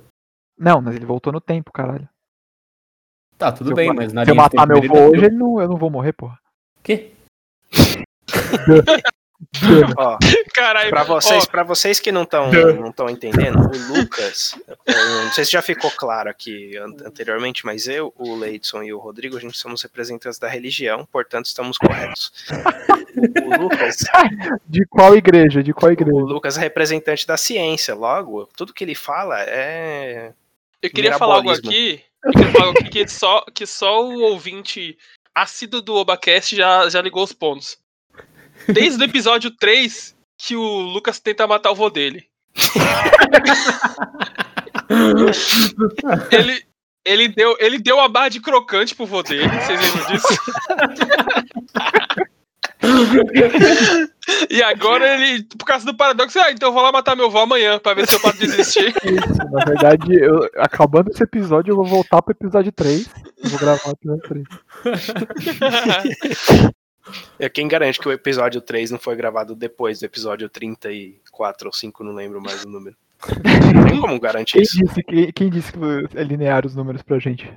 [0.58, 2.08] Não, mas ele voltou no tempo, caralho.
[3.38, 5.62] Tá, tudo Se bem, ma- mas na Se eu matar meu avô hoje, ele não,
[5.62, 6.40] eu não vou morrer, porra.
[6.84, 7.12] Quê?
[9.98, 10.18] Ó,
[10.54, 14.56] Caralho, pra vocês, ó, pra vocês que não estão não tão entendendo, o Lucas,
[14.88, 18.98] não sei se já ficou claro aqui an- anteriormente, mas eu, o Leidson e o
[18.98, 22.32] Rodrigo, a gente somos representantes da religião, portanto estamos corretos.
[23.46, 23.98] O Lucas,
[24.68, 25.62] De qual igreja?
[25.62, 26.16] De qual igreja?
[26.16, 30.34] o Lucas é representante da ciência, logo, tudo que ele fala é.
[30.82, 32.02] eu queria falar algo aqui.
[32.24, 34.98] Eu queria falar algo aqui que só, que só o ouvinte
[35.34, 37.78] assíduo do Obacast já, já ligou os pontos.
[38.68, 42.26] Desde o episódio 3 que o Lucas tenta matar o vô dele.
[46.32, 46.64] ele,
[47.06, 50.28] ele, deu, ele deu a barra de crocante pro vô dele, vocês lembram disso?
[54.50, 57.40] e agora ele, por causa do paradoxo, ah, então eu vou lá matar meu vô
[57.40, 58.94] amanhã pra ver se eu paro de existir.
[59.04, 63.08] Isso, na verdade, eu- acabando esse episódio, eu vou voltar pro episódio 3.
[63.44, 64.44] Eu vou gravar o episódio
[64.84, 65.08] 3.
[67.40, 71.74] É quem garante que o episódio 3 não foi gravado depois do episódio 34 ou
[71.74, 72.96] 5, não lembro mais o número.
[73.74, 74.78] Não tem como garantir Quem isso.
[74.78, 75.80] disse, quem, quem disse que
[76.18, 77.52] é linear os números pra gente?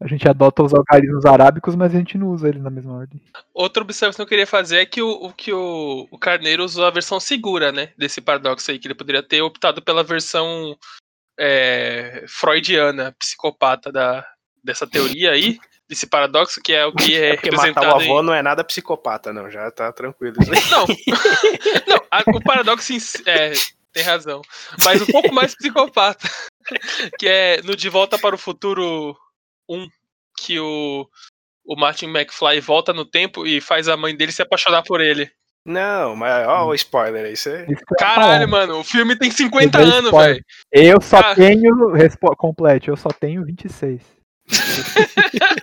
[0.00, 3.20] A gente adota os algarismos arábicos, mas a gente não usa ele na mesma ordem.
[3.52, 6.84] Outra observação que eu queria fazer é que o, o- que o, o Carneiro usou
[6.84, 7.90] a versão segura, né?
[7.98, 10.76] Desse paradoxo aí, que ele poderia ter optado pela versão
[11.38, 14.24] é, freudiana, psicopata da,
[14.62, 15.58] dessa teoria aí.
[15.88, 18.10] Desse paradoxo, que é o que é, É porque matar o representado em...
[18.10, 19.50] avô não é nada psicopata, não.
[19.50, 20.36] Já tá tranquilo.
[20.70, 20.86] Não,
[21.88, 23.52] não a- o paradoxo em si, é,
[23.92, 24.42] tem razão.
[24.84, 26.28] Mas um pouco mais psicopata.
[27.18, 29.16] Que é no De Volta para o Futuro
[29.68, 29.86] 1,
[30.38, 31.08] que o,
[31.64, 35.30] o Martin McFly volta no tempo e faz a mãe dele se apaixonar por ele.
[35.64, 37.36] Não, mas ó o spoiler aí.
[37.36, 37.66] Você...
[37.68, 40.44] Ia Caralho, mano, o filme tem 50 Eu dei anos, velho.
[40.72, 41.34] Eu só Ah.
[41.34, 41.92] tenho.
[41.92, 42.34] Respo...
[42.36, 44.00] Complete, eu só tenho 26.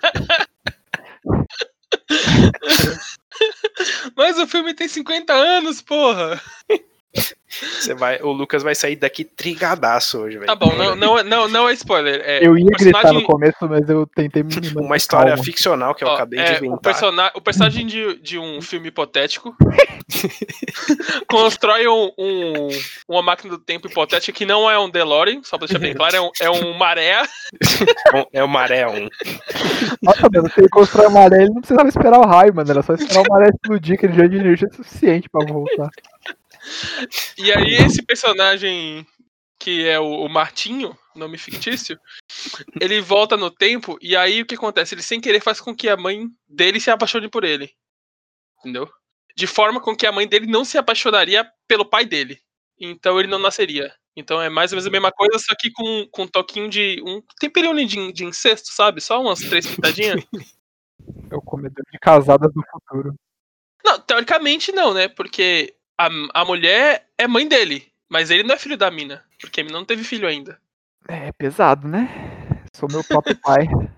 [4.15, 6.41] Mas o filme tem 50 anos, porra.
[7.79, 10.47] Você vai, o Lucas vai sair daqui trigadaço hoje, velho.
[10.47, 12.21] Tá bom, não, não, não, não é spoiler.
[12.25, 15.93] É, Eu ia o gritar no personagem- começo, mas eu tentei me Uma história ficcional
[15.95, 16.79] que eu Ó, acabei é, de o, inventar.
[16.81, 19.55] persona- o personagem de, de um filme hipotético
[21.27, 22.69] constrói um, um-
[23.07, 26.15] uma máquina do tempo hipotética que não é um DeLorean, só pra deixar bem claro,
[26.15, 27.23] é um, é um maré.
[28.31, 29.09] É o Maré 1.
[30.01, 32.69] Nossa, mano, se ele constrói uma maré, ele não precisava esperar o raio, mano.
[32.69, 35.89] Era só esperar o maré explodir, que ele já tinha energia suficiente pra voltar.
[37.37, 39.05] E aí esse personagem
[39.59, 41.99] que é o, o Martinho, nome fictício,
[42.79, 44.93] ele volta no tempo e aí o que acontece?
[44.93, 47.71] Ele sem querer faz com que a mãe dele se apaixone por ele.
[48.59, 48.89] Entendeu?
[49.35, 52.39] De forma com que a mãe dele não se apaixonaria pelo pai dele.
[52.79, 53.93] Então ele não nasceria.
[54.15, 57.01] Então é mais ou menos a mesma coisa, só que com, com um toquinho de.
[57.05, 59.01] um temperinho de, de incesto, sabe?
[59.01, 60.23] Só umas três pitadinhas.
[61.29, 63.15] É o comedor de casadas do futuro.
[63.83, 65.07] Não, teoricamente não, né?
[65.07, 69.61] Porque a, a mulher é mãe dele, mas ele não é filho da mina, porque
[69.61, 70.59] a mina não teve filho ainda.
[71.07, 72.09] É pesado, né?
[72.73, 73.67] Sou meu próprio pai.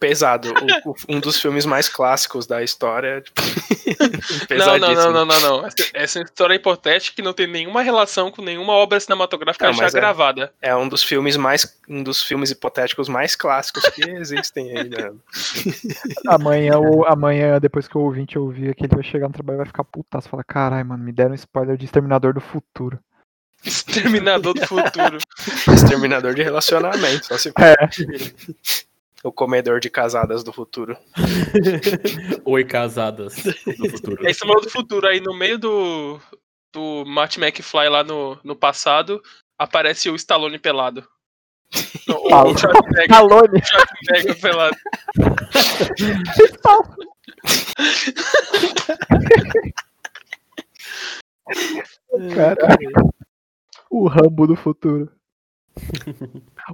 [0.00, 0.48] Pesado.
[0.84, 3.20] O- o- um dos filmes mais clássicos da história.
[3.20, 3.40] tipo,
[4.56, 5.66] Não, não, não, não, não, não.
[5.66, 9.74] Essa, essa história é hipotética que não tem nenhuma relação com nenhuma obra cinematográfica Não,
[9.74, 9.90] já é.
[9.90, 10.52] gravada.
[10.62, 11.78] É um dos filmes mais.
[11.88, 15.12] Um dos filmes hipotéticos mais clássicos que existem aí, né?
[16.26, 19.58] Amanhã, o- amanhã, depois que o ouvinte ouvir aqui, ele vai chegar no trabalho e
[19.58, 20.28] vai ficar putaço.
[20.30, 22.98] Fala, caralho, mano, me deram um spoiler de Exterminador do Futuro.
[23.62, 25.18] Exterminador do futuro.
[25.70, 27.26] Exterminador de relacionamento.
[27.26, 27.76] Só se É.
[29.22, 30.96] o comedor de casadas do futuro.
[32.44, 34.26] Oi, casadas do futuro.
[34.26, 35.06] É Exterminador do futuro.
[35.06, 36.18] Aí no meio do,
[36.72, 39.22] do Marty McFly lá no, no passado,
[39.58, 41.06] aparece o Stallone pelado.
[42.08, 42.58] Não, o.
[42.58, 43.62] Schwarzenegger, Stallone.
[43.62, 44.76] Schwarzenegger pelado.
[52.34, 52.76] Cara,
[53.90, 55.12] o Rambo do futuro.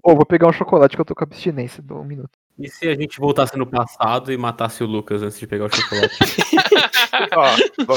[0.02, 1.82] Ô, vou pegar um chocolate que eu tô com abstinência.
[1.82, 2.30] Dá um minuto.
[2.58, 5.74] E se a gente voltasse no passado e matasse o Lucas antes de pegar o
[5.74, 6.16] chocolate?
[7.36, 7.96] Ó,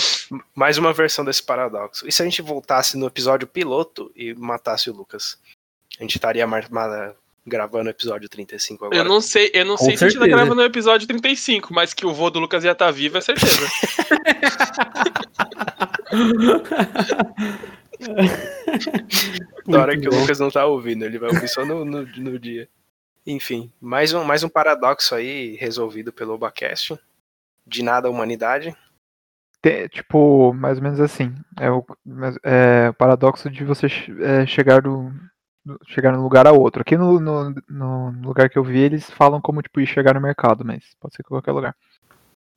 [0.54, 2.06] mais uma versão desse paradoxo.
[2.08, 5.38] E se a gente voltasse no episódio piloto e matasse o Lucas?
[5.98, 6.46] A gente estaria
[7.48, 9.00] gravando o episódio 35 agora.
[9.00, 11.74] Eu não sei, eu não Com sei se a gente tá gravando no episódio 35,
[11.74, 13.68] mas que o vô do Lucas ia estar vivo é certeza.
[19.68, 20.12] Da hora que o.
[20.12, 22.68] Lucas não tá ouvindo, ele vai ouvir só no, no, no dia.
[23.26, 27.00] Enfim, mais um, mais um paradoxo aí resolvido pelo Obacast.
[27.68, 28.76] De nada a humanidade.
[29.62, 31.36] Te- tipo, mais ou menos assim.
[31.60, 31.86] É o,
[32.44, 33.88] é o paradoxo de você
[34.22, 35.12] é, chegar do,
[35.88, 36.82] chegar num lugar a outro.
[36.82, 40.22] Aqui no, no, no lugar que eu vi, eles falam como tipo ir chegar no
[40.22, 41.76] mercado, mas pode ser qualquer lugar.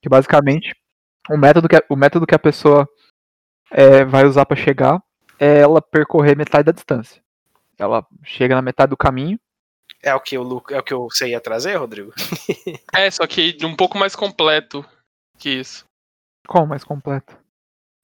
[0.00, 0.74] Que basicamente
[1.30, 2.88] o método que a, o método que a pessoa
[3.70, 5.02] é, vai usar para chegar
[5.44, 7.20] é ela percorrer metade da distância.
[7.78, 9.38] Ela chega na metade do caminho.
[10.02, 12.12] É o que o Lu- é o que você ia trazer, Rodrigo?
[12.94, 14.84] É, só que um pouco mais completo
[15.38, 15.84] que isso.
[16.46, 17.36] Qual mais completo?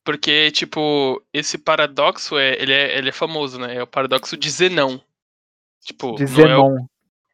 [0.05, 3.77] Porque, tipo, esse paradoxo, é, ele, é, ele é famoso, né?
[3.77, 5.01] É o paradoxo de Zenão.
[5.85, 6.87] Tipo, De não é o Zenon.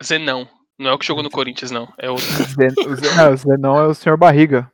[0.03, 0.49] Zenão.
[0.79, 1.93] Não é o que jogou no Corinthians, não.
[1.97, 2.27] É, outro.
[2.89, 4.71] O Zen- não, o Zenon é o senhor barriga.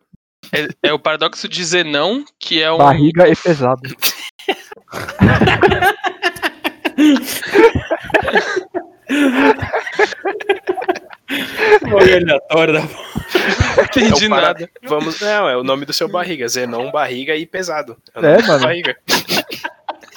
[0.52, 2.78] é, é o paradoxo de Zenão, que é um.
[2.78, 3.82] Barriga e pesado.
[11.88, 14.68] Foi aleatório da Não entendi É nada.
[14.82, 16.48] Vamos, não, é o nome do seu barriga.
[16.48, 17.96] Zenon, barriga e pesado.
[18.14, 18.62] o É, nome do mano.
[18.64, 18.96] Barriga.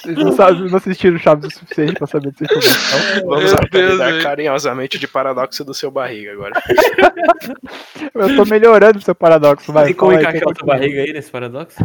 [0.04, 3.26] Vocês não, sabem, não assistiram Chaves o suficiente pra saber dessa informação.
[3.26, 6.52] Vamos Meu apelidar carinhosamente de paradoxo do seu barriga agora.
[8.14, 9.86] Eu tô melhorando o seu paradoxo, vai.
[9.86, 11.76] Tem como encaixar a tem tua barriga aí nesse paradoxo?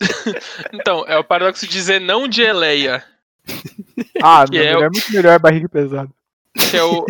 [0.72, 3.02] Então, é o paradoxo de Zenão de Eleia.
[4.22, 6.10] Ah, que não, é é, o- muito melhor barriga pesado.
[6.70, 7.06] Que é o.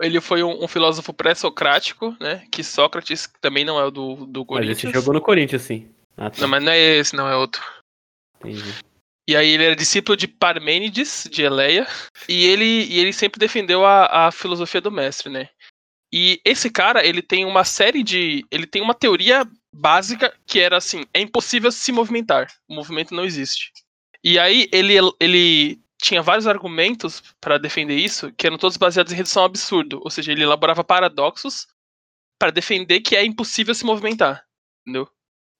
[0.00, 2.42] Ele foi um, um filósofo pré-socrático, né?
[2.50, 4.84] Que Sócrates também não é o do, do Mas Corinthians.
[4.84, 5.86] esse jogou no Corinthians, sim.
[6.16, 6.40] Ah, tá.
[6.40, 7.62] Não, mas não é esse, não é outro.
[8.40, 8.74] Entendi.
[9.28, 11.86] E aí ele era discípulo de Parmênides, de Eleia,
[12.28, 15.48] e ele, e ele sempre defendeu a, a filosofia do mestre, né?
[16.12, 18.44] E esse cara, ele tem uma série de.
[18.50, 22.52] Ele tem uma teoria básica que era assim: é impossível se movimentar.
[22.68, 23.72] O movimento não existe.
[24.22, 29.16] E aí ele, ele tinha vários argumentos para defender isso, que eram todos baseados em
[29.16, 30.00] redução ao absurdo.
[30.04, 31.66] Ou seja, ele elaborava paradoxos
[32.38, 34.44] para defender que é impossível se movimentar.
[34.82, 35.08] Entendeu?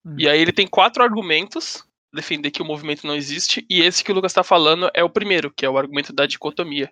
[0.04, 0.16] Hum.
[0.18, 4.12] E aí ele tem quatro argumentos defender que o movimento não existe, e esse que
[4.12, 6.90] o Lucas está falando é o primeiro, que é o argumento da dicotomia.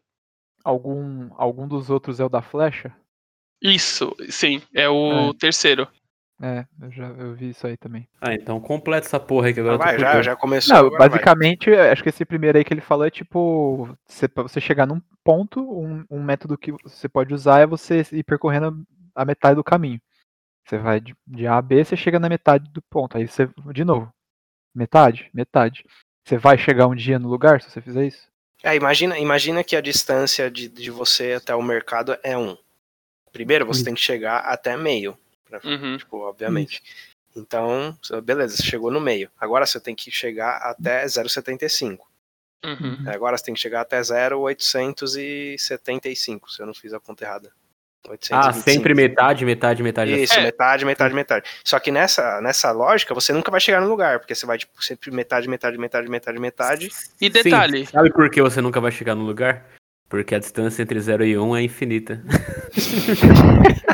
[0.65, 2.95] Algum, algum dos outros é o da flecha?
[3.63, 5.35] Isso, sim, é o É.
[5.35, 5.87] terceiro.
[6.43, 8.09] É, eu já eu vi isso aí também.
[8.19, 10.75] Ah, então completa essa porra aí que agora eu tô Vai, já, já começou.
[10.75, 11.09] Não, agora vai.
[11.11, 14.87] basicamente, acho que esse primeiro aí que ele falou é tipo, você, pra você chegar
[14.87, 18.83] num ponto, um, um método que você pode usar é você ir percorrendo
[19.15, 20.01] a metade do caminho.
[20.67, 23.19] Você vai de, de A a B, você chega na metade do ponto.
[23.19, 24.11] Aí você, de novo,
[24.75, 25.85] metade, metade.
[26.25, 28.29] Você vai chegar um dia no lugar se você fizer isso?
[28.63, 32.57] É, imagina, imagina que a distância de, de você até o mercado é um.
[33.33, 33.85] Primeiro você Isso.
[33.85, 35.17] tem que chegar até meio,
[35.65, 35.97] Uhum.
[35.97, 36.83] tipo, obviamente.
[37.35, 39.31] Então, beleza, você chegou no meio.
[39.41, 42.01] Agora você tem que chegar até 0,75.
[42.65, 43.09] Uhum.
[43.09, 47.51] Agora você tem que chegar até 0,875, se eu não fiz a conta errada.
[48.09, 48.63] Ah, 825.
[48.71, 50.23] sempre metade, metade, metade.
[50.23, 50.43] Isso, É.
[50.43, 51.51] metade, metade, metade.
[51.65, 54.83] Só que nessa, nessa lógica, você nunca vai chegar no lugar, porque você vai, tipo,
[54.83, 56.89] sempre metade, metade, metade, metade, metade.
[57.21, 57.93] E detalhe, Sim.
[57.93, 59.67] Sabe por que você nunca vai chegar no lugar?
[60.09, 62.23] Porque a distância entre 0 e 1 é infinita.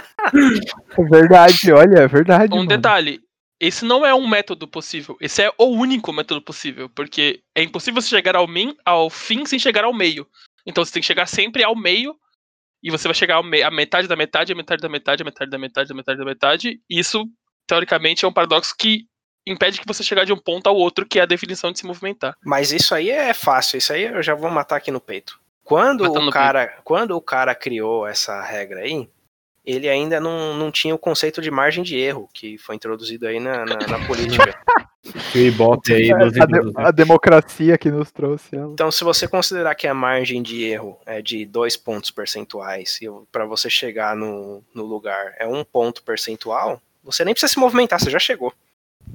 [0.99, 2.53] É verdade, olha, é verdade.
[2.53, 2.69] um mano.
[2.69, 3.21] detalhe,
[3.61, 8.03] esse não é um método possível, esse é o único método possível, porque é impossível
[8.03, 10.27] você chegar ao, min, ao fim sem chegar ao meio.
[10.67, 12.15] Então você tem que chegar sempre ao meio,
[12.87, 15.59] e você vai chegar à metade da metade, a metade da metade, a metade da
[15.59, 17.25] metade, a metade da metade, e isso,
[17.67, 19.07] teoricamente, é um paradoxo que
[19.45, 21.85] impede que você chegar de um ponto ao outro, que é a definição de se
[21.85, 22.37] movimentar.
[22.45, 25.37] Mas isso aí é fácil, isso aí eu já vou matar aqui no peito.
[25.65, 29.11] Quando Matando o cara, quando o cara criou essa regra aí,
[29.67, 33.41] ele ainda não, não tinha o conceito de margem de erro que foi introduzido aí
[33.41, 34.57] na, na, na política.
[35.33, 38.73] Que o Ibope aí, É, a, 12 de- a democracia que nos trouxe ela.
[38.73, 43.07] Então, se você considerar que a margem de erro é de dois pontos percentuais e
[43.31, 48.01] para você chegar no, no lugar é um ponto percentual, você nem precisa se movimentar,
[48.01, 48.53] você já chegou.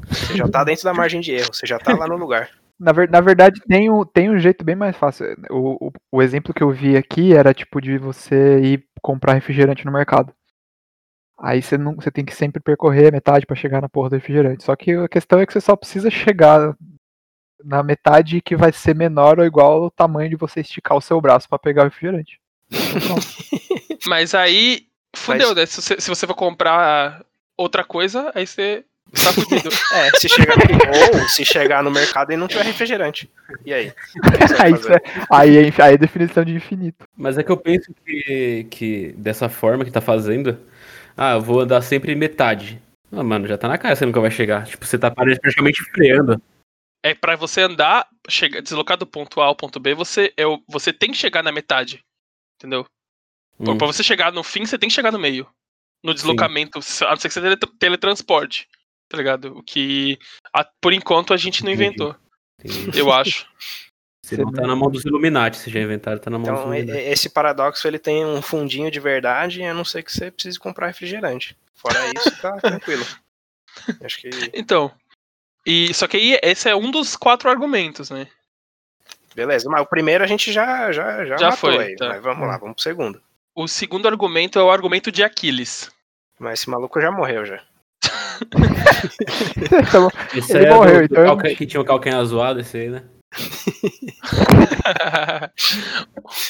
[0.08, 2.50] Você já tá dentro da margem de erro, você já tá lá no lugar.
[2.80, 5.26] Na, ver- na verdade, tem um, tem um jeito bem mais fácil.
[5.50, 9.86] O, o, o exemplo que eu vi aqui era tipo de você ir comprar refrigerante
[9.86, 10.32] no mercado.
[11.42, 14.64] Aí você não, você tem que sempre percorrer metade pra chegar na porra do refrigerante.
[14.64, 16.76] Só que a questão é que você só precisa chegar
[17.64, 21.20] na metade que vai ser menor ou igual ao tamanho de você esticar o seu
[21.20, 22.40] braço pra pegar o refrigerante.
[24.06, 25.66] Mas aí, fudeu, Mas- né?
[25.66, 27.24] Se você, se você for comprar
[27.58, 29.70] outra coisa, aí você tá fudido.
[29.94, 30.56] É, se chegar
[31.14, 33.30] ou se chegar no mercado e não tiver refrigerante.
[33.66, 33.92] E aí?
[34.60, 37.06] Aí, é, aí, é, aí é definição de infinito.
[37.18, 40.58] Mas é que eu penso que, que dessa forma que tá fazendo,
[41.18, 42.82] ah, eu vou andar sempre metade.
[43.12, 44.66] Ah, mano, já tá na cara, você nunca vai chegar.
[44.66, 46.42] Tipo, você tá praticamente freando.
[47.04, 50.64] É pra você andar, chegar, deslocar do ponto A ao ponto B, você, é o-
[50.68, 52.04] você tem que chegar na metade.
[52.60, 52.86] Entendeu?
[53.58, 53.78] Pra- Hum.
[53.78, 55.48] Pra você chegar no fim, você tem que chegar no meio.
[56.04, 58.68] No deslocamento, a não ser que você teletra- teletransporte.
[59.10, 59.58] Tá ligado?
[59.58, 60.18] O que,
[60.54, 62.16] a- por enquanto, a gente não inventou,
[62.64, 62.98] Entendi.
[62.98, 63.46] eu acho.
[64.24, 66.74] Se não tá na mão dos Illuminati, se já inventaram, tá na mão dos Então,
[66.76, 67.06] e- Illuminati.
[67.10, 70.88] esse paradoxo ele tem um fundinho de verdade, a não ser que você precise comprar
[70.88, 71.58] refrigerante.
[71.74, 73.06] Fora isso, tá tranquilo.
[74.04, 74.30] Acho que.
[74.54, 74.92] Então.
[75.66, 78.28] E, só que aí, esse é um dos quatro argumentos, né?
[79.36, 81.96] Beleza, mas o primeiro a gente já, já, já, Já matou foi, aí.
[81.96, 82.10] tá.
[82.10, 83.22] Mas vamos lá, vamos pro segundo.
[83.56, 85.90] O segundo argumento é o argumento de Aquiles.
[86.40, 87.62] Mas esse maluco já morreu já.
[88.42, 92.90] Então, Esse ele é morreu, do então calca- que tinha o calcanhar zoado, esse aí,
[92.90, 93.04] né?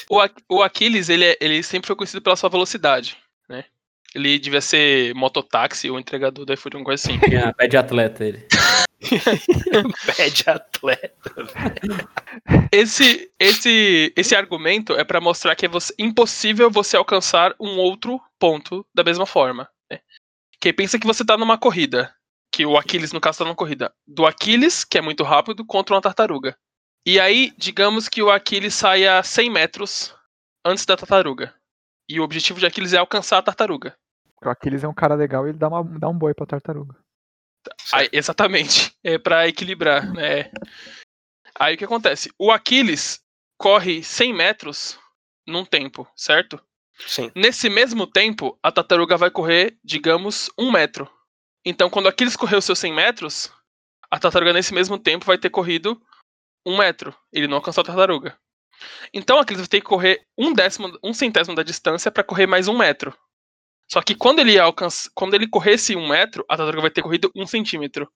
[0.10, 3.18] O, A- o Aquiles, ele, é- ele sempre foi conhecido pela sua velocidade,
[3.50, 3.66] né?
[4.14, 7.20] Ele devia ser mototáxi ou entregador da iFood, alguma coisa assim.
[7.20, 8.46] Tinha pé de atleta ele.
[10.16, 11.32] Pé de atleta.
[12.72, 18.22] Esse, esse, esse argumento é pra mostrar que é você- impossível você alcançar um outro
[18.38, 19.68] ponto da mesma forma.
[19.90, 20.00] Né?
[20.60, 22.14] Que pensa que você tá numa corrida.
[22.54, 23.92] Que o Aquiles, no caso, tá numa corrida.
[24.06, 26.56] Do Aquiles, que é muito rápido, contra uma tartaruga.
[27.06, 30.16] E aí, digamos que o Aquiles saia 100 metros
[30.64, 31.54] antes da tartaruga.
[32.08, 33.96] E o objetivo de Aquiles é alcançar a tartaruga.
[34.44, 36.96] o Aquiles é um cara legal e ele dá, uma, dá um boi pra tartaruga.
[37.94, 38.92] Aí, exatamente.
[39.04, 40.52] É pra equilibrar, né?
[41.60, 42.32] Aí o que acontece?
[42.38, 43.20] O Aquiles
[43.58, 45.00] corre 100 metros
[45.48, 46.62] num tempo, certo?
[47.08, 47.32] Sim.
[47.36, 51.10] Nesse mesmo tempo, a tartaruga vai correr, digamos, um metro.
[51.66, 53.52] Então, quando o Aquiles correu seus 100 metros,
[54.12, 56.00] a tartaruga nesse mesmo tempo vai ter corrido
[56.66, 57.16] um metro.
[57.32, 58.38] Ele não alcançou a tartaruga.
[59.14, 62.48] Então, o Aquiles vai ter que correr um décimo, um centésimo da distância para correr
[62.48, 63.16] mais um metro.
[63.92, 67.32] Só que quando ele alcança, quando ele corresse um metro, a tartaruga vai ter corrido
[67.36, 68.10] um centímetro.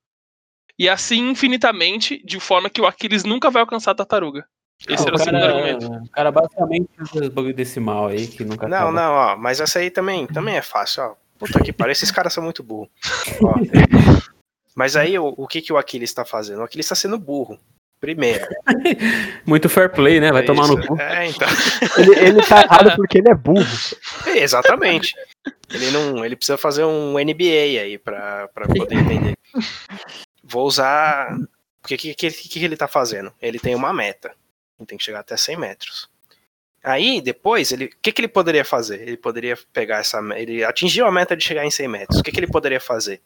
[0.80, 4.48] E assim infinitamente, de forma que o Aquiles nunca vai alcançar a tartaruga.
[4.90, 5.88] Esse Ah, era o segundo cara, argumento.
[5.88, 8.92] o cara basicamente usa bagulho decimal aí que nunca Não, acaba.
[8.92, 11.16] não, ó, mas essa aí também, também é fácil, ó.
[11.38, 12.90] Puta que pariu, esses caras são muito burros.
[13.44, 13.56] Ó,
[14.74, 16.60] mas aí o, o que, que o Aquiles tá fazendo?
[16.60, 17.60] O Aquiles tá sendo burro.
[18.06, 18.46] Primeiro.
[19.48, 20.32] Muito fair play, né?
[20.32, 20.88] Vai é tomar no isso.
[20.88, 21.02] cu.
[21.02, 21.48] É, então.
[21.98, 23.66] Ele, ele tá errado porque ele é burro.
[24.28, 25.16] É, Exatamente.
[25.74, 29.34] Ele não, ele precisa fazer um NBA aí pra, pra poder entender.
[30.44, 31.36] Vou usar.
[31.84, 33.34] O que, que, que, que ele tá fazendo?
[33.42, 34.34] Ele tem uma meta.
[34.80, 36.10] Ele tem que chegar até 100 metros.
[36.84, 39.02] Aí, depois, ele, o que, que ele poderia fazer?
[39.02, 40.20] Ele poderia pegar essa.
[40.36, 42.20] Ele atingiu a meta de chegar em 100 metros.
[42.20, 43.20] O que, que ele poderia fazer?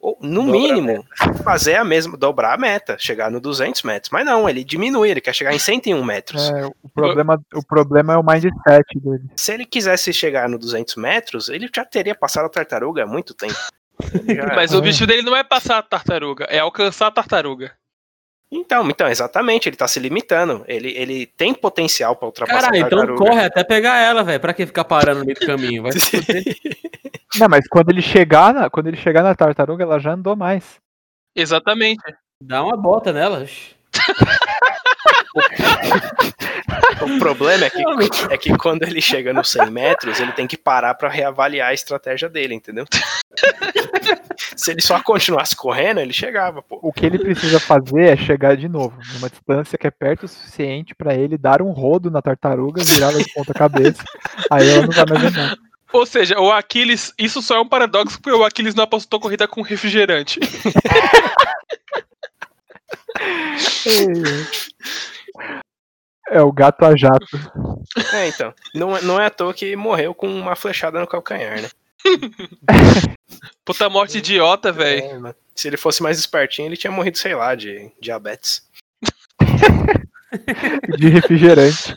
[0.00, 1.06] Ou, no Dobra a mínimo,
[1.42, 2.16] fazer a mesma.
[2.16, 4.10] dobrar a meta, chegar no 200 metros.
[4.12, 6.48] Mas não, ele diminui, ele quer chegar em 101 metros.
[6.50, 8.54] É, o, problema, o problema é o mindset
[8.94, 9.24] dele.
[9.36, 13.34] Se ele quisesse chegar no 200 metros, ele já teria passado a tartaruga há muito
[13.34, 13.54] tempo.
[14.26, 17.72] Já- Mas o objetivo dele não é passar a tartaruga, é alcançar a tartaruga.
[18.50, 20.64] Então, então, exatamente, ele tá se limitando.
[20.66, 23.26] Ele, ele tem potencial pra ultrapassar Caralho, a então tartaruga.
[23.26, 24.40] corre até pegar ela, velho.
[24.40, 25.82] Pra que ficar parando no meio do caminho?
[25.82, 26.16] Vai se.
[27.38, 30.76] Não, mas quando ele chegar na, quando ele chegar na tartaruga, ela já andou mais.
[31.36, 32.00] Exatamente.
[32.42, 33.44] Dá uma bota nela.
[37.02, 37.82] O problema é que,
[38.30, 41.74] é que quando ele chega nos 100 metros, ele tem que parar pra reavaliar a
[41.74, 42.84] estratégia dele, entendeu?
[44.56, 46.78] Se ele só continuasse correndo, ele chegava, pô.
[46.82, 50.28] O que ele precisa fazer é chegar de novo, numa distância que é perto o
[50.28, 54.02] suficiente pra ele dar um rodo na tartaruga, virar ela de ponta cabeça.
[54.50, 55.56] Aí ela não vai mais andar.
[55.92, 59.48] Ou seja, o Aquiles, isso só é um paradoxo porque o Aquiles não apostou corrida
[59.48, 60.38] com refrigerante.
[66.30, 67.26] É o gato a jato.
[68.12, 68.52] É, então.
[68.74, 71.68] Não, é- não é à toa que morreu com uma flechada no calcanhar, né?
[73.64, 75.26] Puta morte idiota, velho.
[75.28, 78.62] É, se ele fosse mais espertinho, ele tinha morrido, sei lá, de diabetes.
[80.98, 81.96] De refrigerante.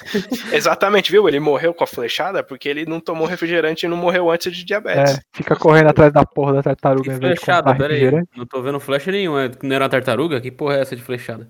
[0.52, 1.28] Exatamente, viu?
[1.28, 4.64] Ele morreu com a flechada porque ele não tomou refrigerante e não morreu antes de
[4.64, 5.14] diabetes.
[5.14, 8.00] É, fica correndo atrás da porra da tartaruga Que flechada, comprar pera aí.
[8.00, 8.30] refrigerante.
[8.36, 9.50] Não tô vendo flecha nenhuma.
[9.62, 10.40] Não era uma tartaruga?
[10.40, 11.48] Que porra é essa de flechada?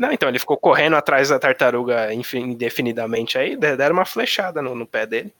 [0.00, 4.74] Não, então ele ficou correndo atrás da tartaruga indefinidamente aí, de- deram uma flechada no,
[4.74, 5.30] no pé dele.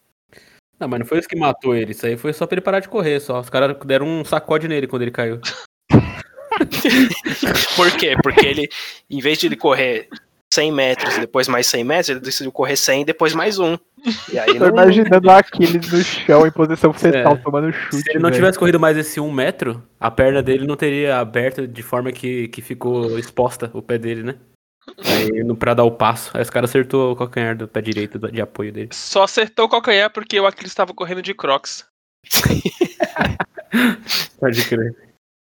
[0.79, 1.93] Não, mas não foi isso que matou ele.
[1.93, 3.41] Isso aí foi só pra ele parar de correr, só.
[3.41, 5.41] Os caras deram um sacode nele quando ele caiu.
[7.75, 8.15] Por quê?
[8.23, 8.69] Porque ele,
[9.09, 10.11] em vez de ele correr
[10.53, 13.79] 100 metros e depois mais 100 metros, ele decidiu correr 100 e depois mais um.
[14.33, 17.37] E aí Tô não, imaginando o Aquiles no chão em posição fetal, É.
[17.37, 18.03] tomando chute.
[18.03, 18.41] Se ele não velho.
[18.41, 22.49] tivesse corrido mais esse um metro, a perna dele não teria aberto de forma que,
[22.49, 24.35] que ficou exposta o pé dele, né?
[25.05, 26.33] Aí, no- pra dar o passo.
[26.35, 28.89] Aí os caras acertou o calcanhar do pé direito de apoio dele.
[28.93, 31.87] Só acertou o calcanhar porque o Aquiles estava correndo de Crocs.
[34.41, 34.97] Pode crer.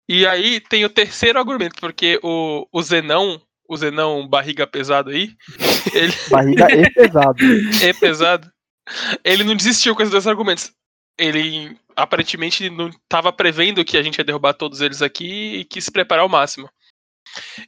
[0.08, 3.42] E aí tem o terceiro argumento, porque o, o Zenão,
[3.72, 5.34] o Zenão barriga pesado aí,
[5.96, 7.38] ele Barriga e pesado.
[7.82, 8.52] é pesado,
[9.24, 10.74] ele não desistiu com esses dois argumentos.
[11.18, 15.86] Ele aparentemente não estava prevendo que a gente ia derrubar todos eles aqui e quis
[15.86, 16.70] se preparar ao máximo.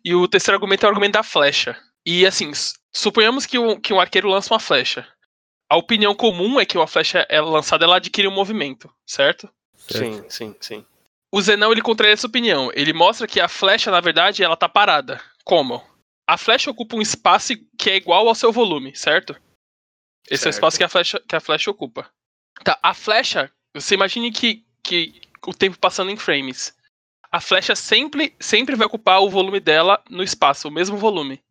[0.04, 1.78] E o terceiro argumento é o argumento da flecha.
[2.06, 2.52] E assim,
[2.92, 5.08] suponhamos que, o, que um arqueiro lança uma flecha.
[5.70, 9.50] A opinião comum é que uma flecha é lançada, ela adquire um movimento, certo?
[9.78, 10.86] Sim, sim, sim.
[11.32, 12.72] O Zenão ele contraria essa opinião.
[12.76, 15.22] Ele mostra que a flecha, na verdade, ela tá parada.
[15.44, 15.82] Como?
[16.28, 19.34] A flecha ocupa um espaço que é igual ao seu volume, certo?
[20.30, 20.54] Esse é o Certo.
[20.54, 22.10] espaço que a flecha, que a flecha ocupa.
[22.64, 26.74] Tá, a flecha, você imagine que, que o tempo passando em frames.
[27.32, 31.42] A flecha sempre, sempre vai ocupar o volume dela no espaço, o mesmo volume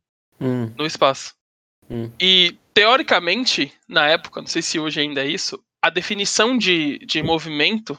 [0.40, 1.34] Hum, no espaço.
[1.90, 2.10] Hum.
[2.20, 7.22] E, teoricamente, na época, não sei se hoje ainda é isso, a definição de, de
[7.22, 7.98] movimento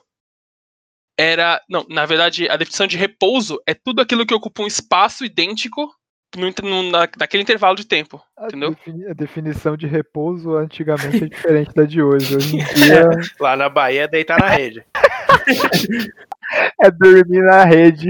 [1.17, 1.61] era.
[1.69, 5.93] Não, na verdade, a definição de repouso é tudo aquilo que ocupa um espaço idêntico
[6.37, 8.21] no, no- na, naquele intervalo de tempo.
[8.37, 8.71] A, Entendeu?
[8.71, 12.35] defini- a definição de repouso antigamente é diferente da de hoje.
[12.35, 13.09] Hoje em dia
[13.39, 14.85] Lá na Bahia é deitar na rede.
[16.81, 18.09] é dormir na rede.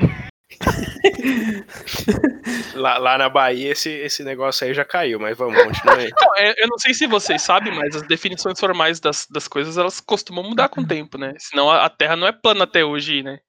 [2.76, 6.10] Lá, lá na Bahia esse, esse negócio aí já caiu, mas vamos, continua aí.
[6.22, 9.78] Não, é- eu não sei se vocês sabem, mas as definições formais das, das coisas
[9.78, 11.34] elas costumam mudar com o tempo, né?
[11.38, 13.40] Senão a, a Terra não é plana até hoje, né?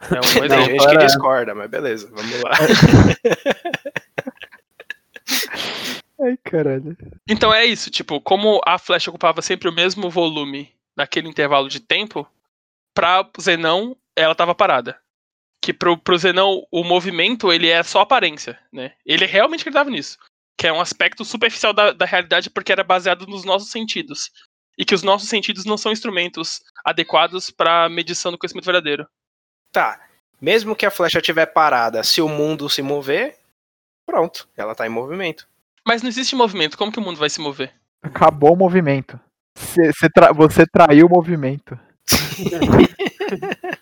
[0.00, 0.66] É um Tem exemplo.
[0.66, 2.50] gente que discorda, mas beleza, vamos lá.
[6.20, 6.96] Ai, caralho.
[7.28, 11.80] Então é isso, tipo, como a flecha ocupava sempre o mesmo volume naquele intervalo de
[11.80, 12.26] tempo,
[12.94, 14.98] pra Zenão ela tava parada.
[15.60, 18.92] Que pro, pro Zenão o movimento ele é só aparência, né?
[19.04, 20.18] Ele realmente acreditava nisso.
[20.56, 24.30] Que é um aspecto superficial da, da realidade porque era baseado nos nossos sentidos.
[24.78, 29.06] E que os nossos sentidos não são instrumentos adequados para medição do conhecimento verdadeiro.
[29.74, 30.00] Tá.
[30.40, 33.36] Mesmo que a flecha estiver parada, se o mundo se mover,
[34.06, 35.48] pronto, ela tá em movimento.
[35.84, 37.72] Mas não existe movimento, como que o mundo vai se mover?
[38.00, 39.18] Acabou o movimento.
[39.58, 41.76] Cê- cê tra- você traiu o movimento.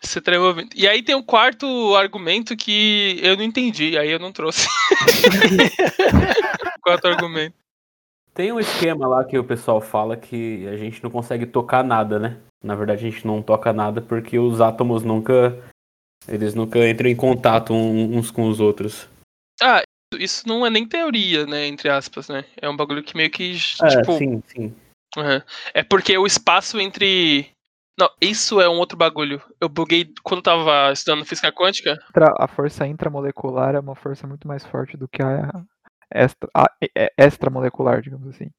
[0.00, 0.76] Você trai o movimento.
[0.76, 4.66] E aí tem um quarto argumento que eu não entendi, aí eu não trouxe.
[6.82, 7.54] quarto argumento.
[8.38, 12.20] Tem um esquema lá que o pessoal fala que a gente não consegue tocar nada,
[12.20, 12.36] né?
[12.62, 15.58] Na verdade, a gente não toca nada porque os átomos nunca.
[16.28, 19.08] Eles nunca entram em contato uns com os outros.
[19.60, 19.82] Ah,
[20.16, 21.66] isso não é nem teoria, né?
[21.66, 22.44] Entre aspas, né?
[22.62, 23.56] É um bagulho que meio que.
[23.82, 24.72] É, tipo, sim, sim.
[25.16, 25.42] Uhum.
[25.74, 27.50] É porque o espaço entre.
[27.98, 29.42] Não, isso é um outro bagulho.
[29.60, 31.98] Eu buguei quando eu tava estudando física quântica.
[32.38, 35.64] A força intramolecular é uma força muito mais forte do que a,
[36.12, 38.50] extra, a e- e- extramolecular, digamos assim.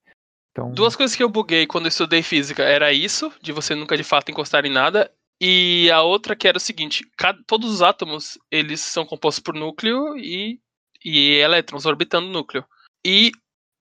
[0.52, 3.96] Então, Duas coisas que eu buguei quando eu estudei física era isso, de você nunca
[3.96, 5.12] de fato encostar em nada.
[5.42, 9.54] E a outra que era o seguinte: cada- todos os átomos eles são compostos por
[9.54, 10.60] núcleo e,
[11.04, 12.66] e elétrons orbitando o núcleo.
[13.06, 13.32] E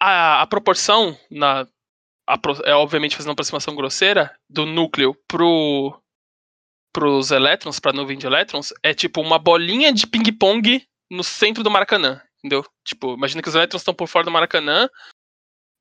[0.01, 1.67] a, a proporção, na,
[2.29, 6.01] a é obviamente fazendo uma aproximação grosseira, do núcleo pro,
[6.93, 11.71] pros elétrons, pra nuvem de elétrons, é tipo uma bolinha de ping-pong no centro do
[11.71, 12.21] Maracanã.
[12.39, 12.65] Entendeu?
[12.85, 14.89] Tipo, imagina que os elétrons estão por fora do Maracanã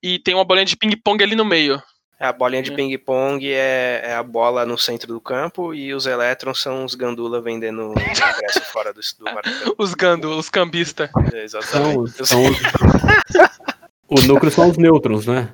[0.04, 1.82] e tem uma bolinha de ping-pong ali no meio.
[2.20, 2.76] A bolinha de É.
[2.76, 7.40] ping-pong é, é a bola no centro do campo e os elétrons são os gandula
[7.40, 7.94] vendendo
[8.42, 9.72] ingresso fora do, do Maracanã.
[9.78, 11.12] Os gando, os cambistas.
[11.32, 12.00] É, São, Exatamente.
[12.22, 12.58] os- são os...
[14.10, 15.54] o núcleo são os nêutrons, né?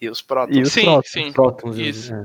[0.00, 0.56] E os prótons.
[0.56, 1.10] E os Sim, prótons.
[1.10, 1.32] sim.
[1.32, 1.78] Prótons.
[1.78, 2.12] Isso.
[2.14, 2.24] é.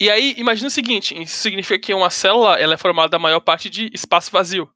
[0.00, 3.40] E aí, imagina o seguinte: isso significa que uma célula ela é formada da maior
[3.40, 4.68] parte de espaço vazio.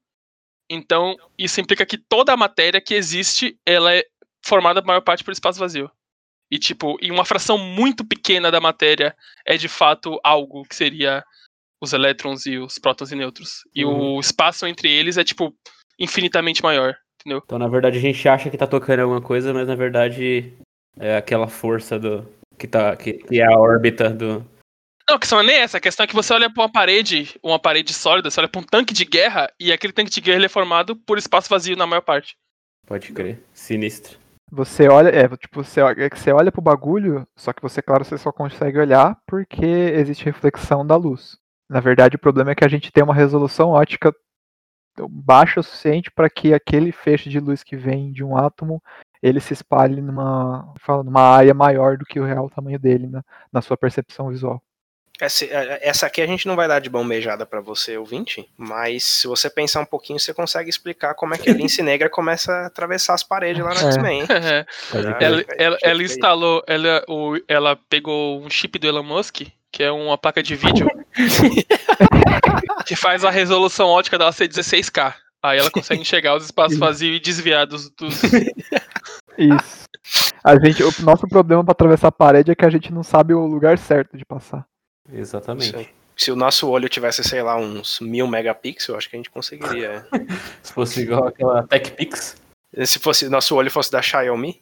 [0.69, 4.03] Então, isso implica que toda a matéria que existe ela é
[4.45, 5.89] formada da maior parte por espaço vazio.
[6.51, 9.15] E, tipo, e uma fração muito pequena da matéria
[9.45, 11.23] é de fato algo que seria
[11.81, 13.61] os elétrons e os prótons e nêutrons.
[13.73, 14.15] E Uhum.
[14.15, 15.53] o espaço entre eles é, tipo,
[15.99, 16.95] infinitamente maior.
[17.21, 17.41] Entendeu?
[17.43, 20.53] Então, na verdade, a gente acha que tá tocando alguma coisa, mas na verdade
[20.97, 22.25] é aquela força do.
[22.57, 24.45] que, tá, que, que é a órbita do.
[25.09, 25.77] Não, a questão não é nem essa.
[25.77, 28.61] A questão é que você olha pra uma parede, uma parede sólida, você olha pra
[28.61, 31.75] um tanque de guerra, e aquele tanque de guerra ele é formado por espaço vazio
[31.75, 32.37] na maior parte.
[32.85, 33.43] Pode crer.
[33.51, 34.19] Sinistro.
[34.51, 37.81] Você olha, é, tipo, você, olha- é que você olha pro bagulho, só que você,
[37.81, 41.37] claro, você só consegue olhar porque existe reflexão da luz.
[41.67, 44.13] Na verdade, o problema é que a gente tem uma resolução ótica
[45.09, 48.81] baixa o suficiente para que aquele feixe de luz que vem de um átomo
[49.21, 53.23] ele se espalhe numa, fala, numa área maior do que o real tamanho dele na,
[53.51, 54.61] na sua percepção visual.
[55.19, 55.45] Essa,
[55.81, 59.49] essa aqui a gente não vai dar de bombejada pra você, ouvinte, mas se você
[59.49, 63.15] pensar um pouquinho, você consegue explicar como é que a lince negra começa a atravessar
[63.15, 63.83] as paredes lá no É.
[63.91, 64.25] X-Men.
[64.89, 65.21] Pode Ah, crer.
[65.27, 69.41] ela, ela, ela instalou, ela, o, ela pegou um chip do Elon Musk,
[69.71, 70.87] que é uma placa de vídeo,
[72.85, 75.13] que faz a resolução ótica dela ser 16K.
[75.41, 77.89] Aí ela consegue enxergar os espaços vazios e desviar dos.
[77.91, 78.21] dos-
[79.37, 79.85] Isso.
[80.43, 83.33] A gente, o nosso problema para atravessar a parede é que a gente não sabe
[83.33, 84.65] o lugar certo de passar.
[85.13, 85.75] Exatamente.
[85.75, 85.89] Aí.
[86.15, 89.29] Se o nosso olho tivesse, sei lá, uns mil megapixels, eu acho que a gente
[89.29, 90.05] conseguiria.
[90.61, 92.35] Se fosse igual aquela TechPix.
[92.85, 94.61] Se fosse nosso olho fosse da Xiaomi,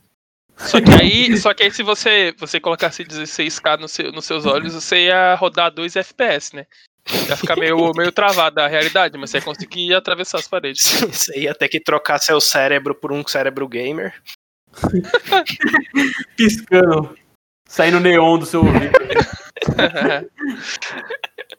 [0.56, 4.46] Só que aí, só que aí se você, você colocasse 16K no seu- nos seus
[4.46, 6.66] olhos, você ia rodar 2 FPS, né?
[7.28, 10.84] Ia ficar meio, meio travada a realidade, mas você ia conseguir atravessar as paredes.
[11.02, 14.14] você ia ter que trocar seu cérebro por um cérebro gamer.
[16.36, 17.18] Piscando.
[17.68, 18.98] Saindo neon do seu ouvido.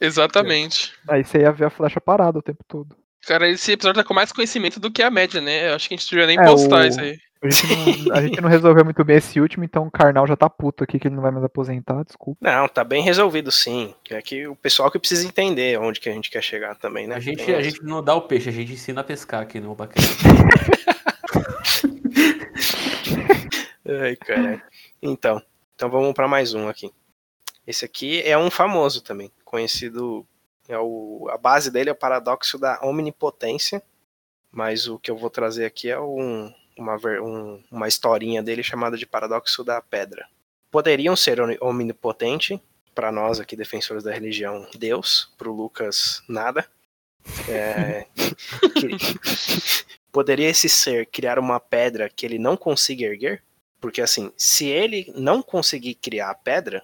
[0.00, 0.92] Exatamente.
[1.08, 2.96] Aí você ia ver a flecha parada o tempo todo.
[3.26, 5.70] Cara, esse episódio tá com mais conhecimento do que a média, né?
[5.70, 7.18] Eu acho que a gente devia nem É, postar o- isso aí.
[7.42, 10.36] A gente, não, a gente não resolveu muito bem esse último, então o Karnal já
[10.36, 12.38] tá puto aqui que ele não vai mais aposentar, desculpa.
[12.42, 13.94] Não, tá bem resolvido sim.
[14.10, 17.14] É que o pessoal que precisa entender onde que a gente quer chegar também, né?
[17.14, 19.58] A gente, Tem a gente não dá o peixe, a gente ensina a pescar aqui
[19.58, 20.06] no Baquete.
[23.88, 24.62] Ai, caralho.
[25.02, 25.42] Então,
[25.80, 26.92] então vamos para mais um aqui.
[27.66, 30.26] Esse aqui é um famoso também, conhecido.
[30.68, 33.82] É o, a base dele é o paradoxo da omnipotência,
[34.52, 38.94] mas o que eu vou trazer aqui é um, uma, um- uma historinha dele chamada
[38.94, 40.28] de paradoxo da pedra.
[40.70, 42.60] Poderiam ser omnipotente,
[42.94, 46.68] para nós aqui defensores da religião, Deus, para o Lucas, nada.
[47.48, 48.06] É,
[50.12, 53.42] poderia esse ser criar uma pedra que ele não consiga erguer?
[53.80, 56.82] Porque assim, se ele não conseguir criar a pedra,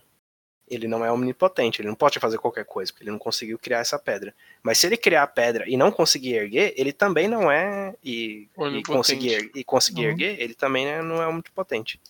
[0.68, 3.78] ele não é omnipotente, ele não pode fazer qualquer coisa, porque ele não conseguiu criar
[3.78, 4.34] essa pedra.
[4.62, 7.94] Mas se ele criar a pedra e não conseguir erguer, ele também não é.
[8.03, 10.11] E, e conseguir, er- e conseguir Uhum.
[10.11, 12.01] erguer, ele também não é omnipotente.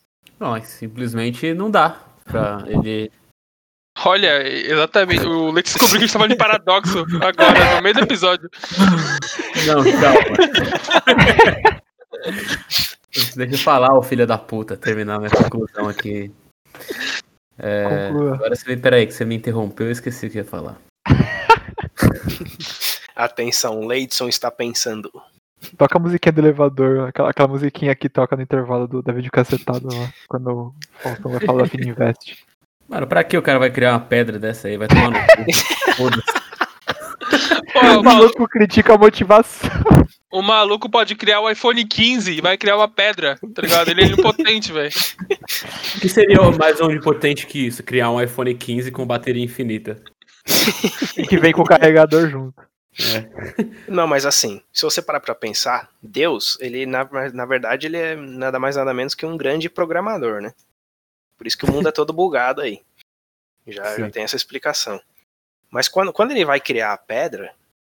[0.41, 2.01] Não, é simplesmente não dá.
[2.25, 3.11] Pra ele.
[4.05, 5.25] Olha, exatamente.
[5.27, 8.51] O Lex descobriu que a gente tava de paradoxo agora, no meio do episódio.
[9.67, 10.37] Não, calma.
[13.37, 16.31] Deixa eu falar, ô filho da puta, terminar minha conclusão aqui.
[17.59, 18.35] É, Conclua.
[18.35, 18.77] agora você me.
[18.77, 20.77] Peraí, que você me interrompeu, eu esqueci o que ia falar.
[23.17, 25.11] Atenção, Leidson está pensando.
[25.79, 29.87] Toca a musiquinha do elevador, aquela, aquela musiquinha que toca no intervalo do, da videocassetada
[29.87, 32.45] lá, quando o Faustão vai falar da Fininvest.
[32.87, 34.77] Mano, pra que o cara vai criar uma pedra dessa aí?
[34.77, 36.37] Vai tomar no cu.
[37.81, 39.71] Pô, O maluco, critica a motivação.
[40.31, 43.89] o maluco pode criar o iPhone 15 e vai criar uma pedra, tá ligado?
[43.91, 44.91] Ele é impotente, velho.
[45.97, 47.83] O que seria mais onipotente que isso?
[47.83, 50.03] Criar um iPhone 15 com bateria infinita.
[51.17, 52.63] E que vem com o carregador junto.
[53.89, 58.17] Não, mas assim, se você parar pra pensar, Deus, ele na, na verdade ele é
[58.17, 60.53] nada mais nada menos que um grande programador, né?
[61.37, 62.81] Por isso que o mundo é todo bugado aí.
[63.67, 64.99] Já, já tem essa explicação.
[65.71, 67.53] Mas quando, quando ele vai criar a pedra,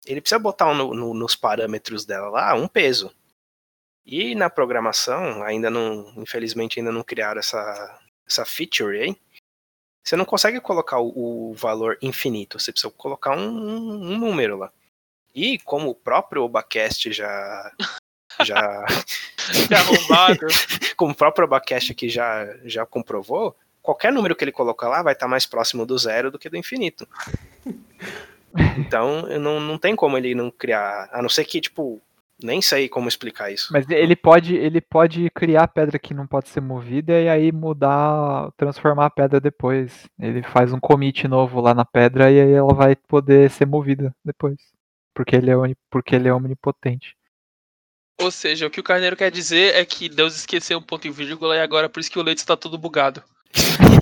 [0.10, 3.14] ele precisa botar no- no- nos parâmetros dela lá um peso.
[4.06, 9.16] E na programação, ainda não, infelizmente ainda não criaram essa, essa feature aí.
[10.04, 14.58] Você não consegue colocar o, o valor infinito, você precisa colocar um, um- um número
[14.58, 14.72] lá.
[15.36, 17.72] E como o próprio Obacast já.
[18.44, 18.86] já
[19.80, 20.48] arrombado.
[20.98, 25.14] como o próprio Obacast aqui já, já comprovou, qualquer número que ele colocar lá vai
[25.14, 27.08] estar mais próximo do zero do que do infinito.
[28.78, 31.10] Então, eu não, não tem como ele não criar.
[31.12, 32.02] A não ser que, tipo,
[32.42, 33.72] nem sei como explicar isso.
[33.72, 37.52] Mas ele pode, ele pode criar a pedra que não pode ser movida e aí
[37.52, 40.08] mudar, transformar a pedra depois.
[40.20, 44.16] Ele faz um commit novo lá na pedra e aí ela vai poder ser movida
[44.24, 44.58] depois.
[45.14, 47.16] Porque ele é, oni- porque ele é omnipotente.
[48.22, 51.10] Ou seja, o que o Carneiro quer dizer é que Deus esqueceu um ponto e
[51.10, 53.24] vírgula e agora por isso que o leite está todo bugado.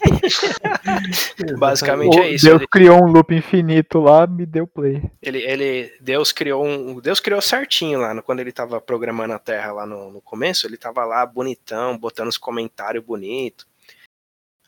[1.57, 2.45] Basicamente O é isso.
[2.45, 5.01] Deus Ele, criou um loop infinito lá, me deu play.
[5.21, 6.99] ele, ele- Deus criou um.
[6.99, 8.13] Deus criou certinho lá.
[8.13, 11.97] no- Quando ele tava programando a Terra lá no, no começo, ele tava lá bonitão,
[11.97, 13.65] botando os comentários bonitos.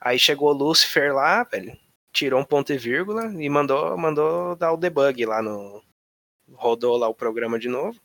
[0.02, 1.78] Aí chegou o Lucifer lá, velho.
[2.12, 5.82] Tirou um ponto e vírgula e mandou, mandou dar o debug lá no.
[6.54, 8.00] Rodou lá o programa de novo.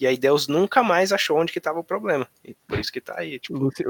[0.00, 2.26] E aí Deus nunca mais achou onde que tava o problema.
[2.44, 3.58] E por isso que tá aí, O, tipo.
[3.58, 3.84] O desde-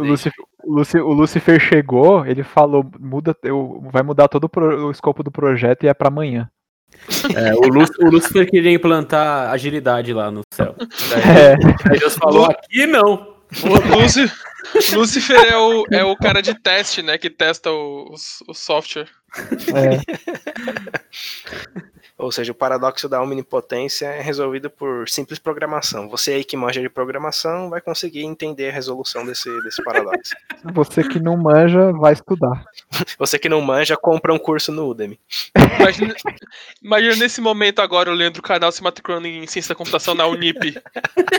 [0.65, 4.91] Lucifer, o o Lucifer chegou, ele falou, muda, eu, vai mudar todo o, pro- o
[4.91, 6.49] escopo do projeto e é pra amanhã.
[7.37, 10.75] É, o, o Lúcifer queria implantar agilidade lá no céu.
[10.79, 13.37] Daí, É, aí Deus falou, aqui não.
[13.63, 14.31] O Luci-
[14.95, 17.17] Lucifer é o, é o cara de teste, né?
[17.19, 18.13] Que testa o,
[18.47, 19.09] o software.
[19.75, 20.01] É.
[22.19, 26.09] Ou seja, o paradoxo da omnipotência é resolvido por simples programação.
[26.09, 30.35] Você aí que manja de programação vai conseguir entender a resolução desse, desse paradoxo.
[30.75, 32.65] Você que não manja, vai estudar.
[33.21, 35.17] Você que não manja, compra um curso no Udemy.
[35.79, 36.15] Imagina,
[36.83, 40.73] imagina nesse momento agora o Leandro Canal se matriculando em ciência da computação na Unip.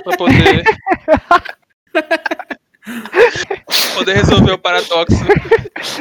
[0.03, 0.63] Pra poder.
[3.95, 5.17] poder resolver o paradoxo.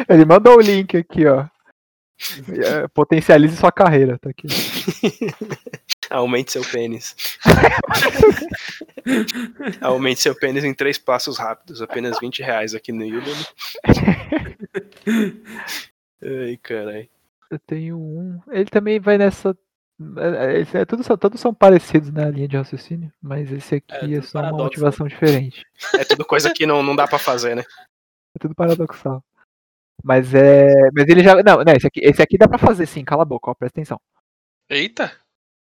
[0.08, 1.46] Ele mandou o link aqui, ó.
[2.82, 4.48] É, Potencialize sua carreira, tá aqui.
[6.10, 7.14] Aumente seu pênis.
[9.80, 11.80] Aumente seu pênis em três passos rápidos.
[11.82, 13.46] Apenas 20 reais aqui no Udemy.
[16.22, 17.08] Ai, caralho.
[17.50, 18.40] Eu tenho um.
[18.50, 19.56] Ele também vai nessa.
[20.16, 23.76] é, é, esse é, tudo, são- todos são parecidos na linha de raciocínio, mas esse
[23.76, 24.64] aqui É, é, só uma paradoxo.
[24.64, 25.64] motivação diferente.
[25.94, 27.62] É tudo coisa que não, não dá pra fazer, né?
[28.34, 29.22] É tudo paradoxal.
[30.02, 30.72] Mas é.
[30.94, 31.34] Mas ele já.
[31.42, 33.78] Não, não, esse aqui, esse aqui dá pra fazer sim, cala a boca, ó, presta
[33.80, 34.00] atenção.
[34.68, 35.12] Eita!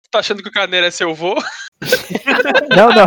[0.09, 1.35] Tá achando que o Carneiro é seu vô?
[2.75, 3.05] Não, não.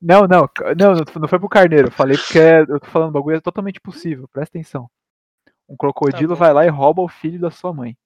[0.00, 1.88] Não, não, não, não foi pro carneiro.
[1.88, 4.88] Eu falei porque é- eu tô falando bagulho é totalmente possível, presta atenção.
[5.68, 6.36] Um crocodilo bom.
[6.36, 7.96] vai lá e rouba o filho da sua mãe.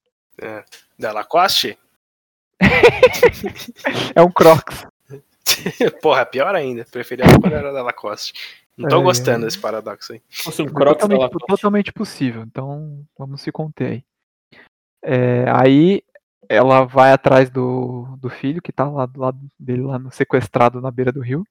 [0.98, 1.78] Da Lacoste?
[4.14, 4.86] É um Crocs.
[6.02, 6.84] Porra, pior ainda.
[6.90, 8.32] Preferia a quando era da Lacoste.
[8.76, 10.22] Não tô É, gostando desse paradoxo aí.
[10.30, 14.04] Fosse um É crocs totalmente, totalmente possível, então vamos se conter aí.
[15.04, 16.02] É, aí
[16.48, 20.80] ela vai atrás do, do filho que tá lá do lado dele, lá no, sequestrado
[20.80, 21.44] na beira do rio.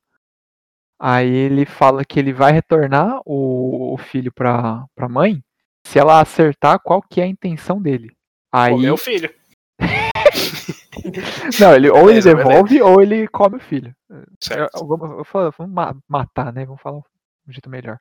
[0.99, 5.43] Aí ele fala que ele vai retornar o, o filho pra, pra mãe
[5.85, 8.15] se ela acertar qual que é a intenção dele.
[8.51, 9.33] Aí, O meu filho.
[11.59, 12.49] não, ele, ou ele Beleza, beleza.
[12.49, 13.93] devolve ou ele come o filho.
[14.39, 14.85] Certo.
[14.85, 16.65] Vamos, vamos ma- matar, né?
[16.65, 17.01] Vamos falar
[17.47, 17.99] um jeito melhor.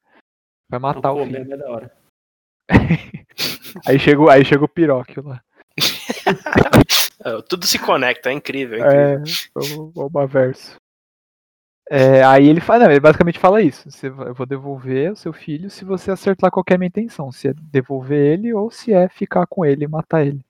[0.71, 1.53] Vai matar o filho.
[1.53, 1.97] É da hora.
[3.87, 5.43] Aí chega, o- aí chega o Piróquio lá.
[7.25, 8.85] Ah, Tudo se conecta, é incrível.
[8.85, 9.25] É incrível.
[9.57, 10.77] É, o, o Baverso.
[11.91, 13.91] É, aí ele fala, não, ele basicamente fala isso.
[13.91, 16.89] Você, eu vou devolver o seu filho se você acertar qual que é a minha
[16.89, 17.31] intenção.
[17.33, 20.45] Se é devolver ele ou se é ficar com ele e matar ele.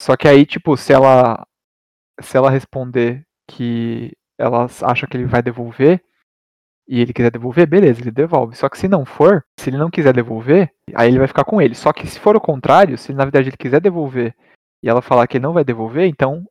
[0.00, 1.46] Só que aí, tipo, se ela
[2.20, 6.02] se ela responder que ela acha que ele vai devolver
[6.86, 8.56] e ele quiser devolver, beleza, ele devolve.
[8.56, 11.60] Só que se não for, se ele não quiser devolver, aí ele vai ficar com
[11.60, 11.74] ele.
[11.74, 14.34] Só que se for o contrário, se na verdade ele quiser devolver
[14.82, 16.44] e ela falar que ele não vai devolver, então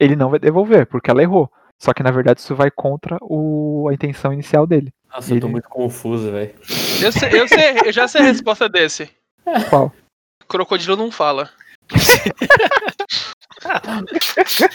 [0.00, 1.50] ele não vai devolver, porque ela errou.
[1.82, 4.92] Só que na verdade isso vai contra o, a intenção inicial dele.
[5.12, 6.54] Nossa, eu tô Ele- muito confuso, velho.
[7.02, 9.10] Eu, sei, eu, sei, eu já sei a resposta desse.
[9.68, 9.92] Qual?
[10.48, 11.50] Crocodilo não fala.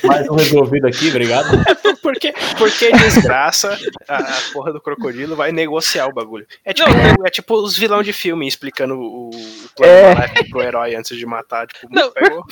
[0.03, 1.47] Mais um resolvido aqui, obrigado.
[2.01, 3.77] Porque, porque desgraça,
[4.07, 6.47] a, a porra do crocodilo vai negociar o bagulho.
[6.63, 6.89] É tipo,
[7.25, 10.43] é tipo os vilão de filme explicando o, o plano É.
[10.49, 11.67] pro herói antes de matar.
[11.67, 12.09] Tipo, Não.
[12.11, 12.43] pegou.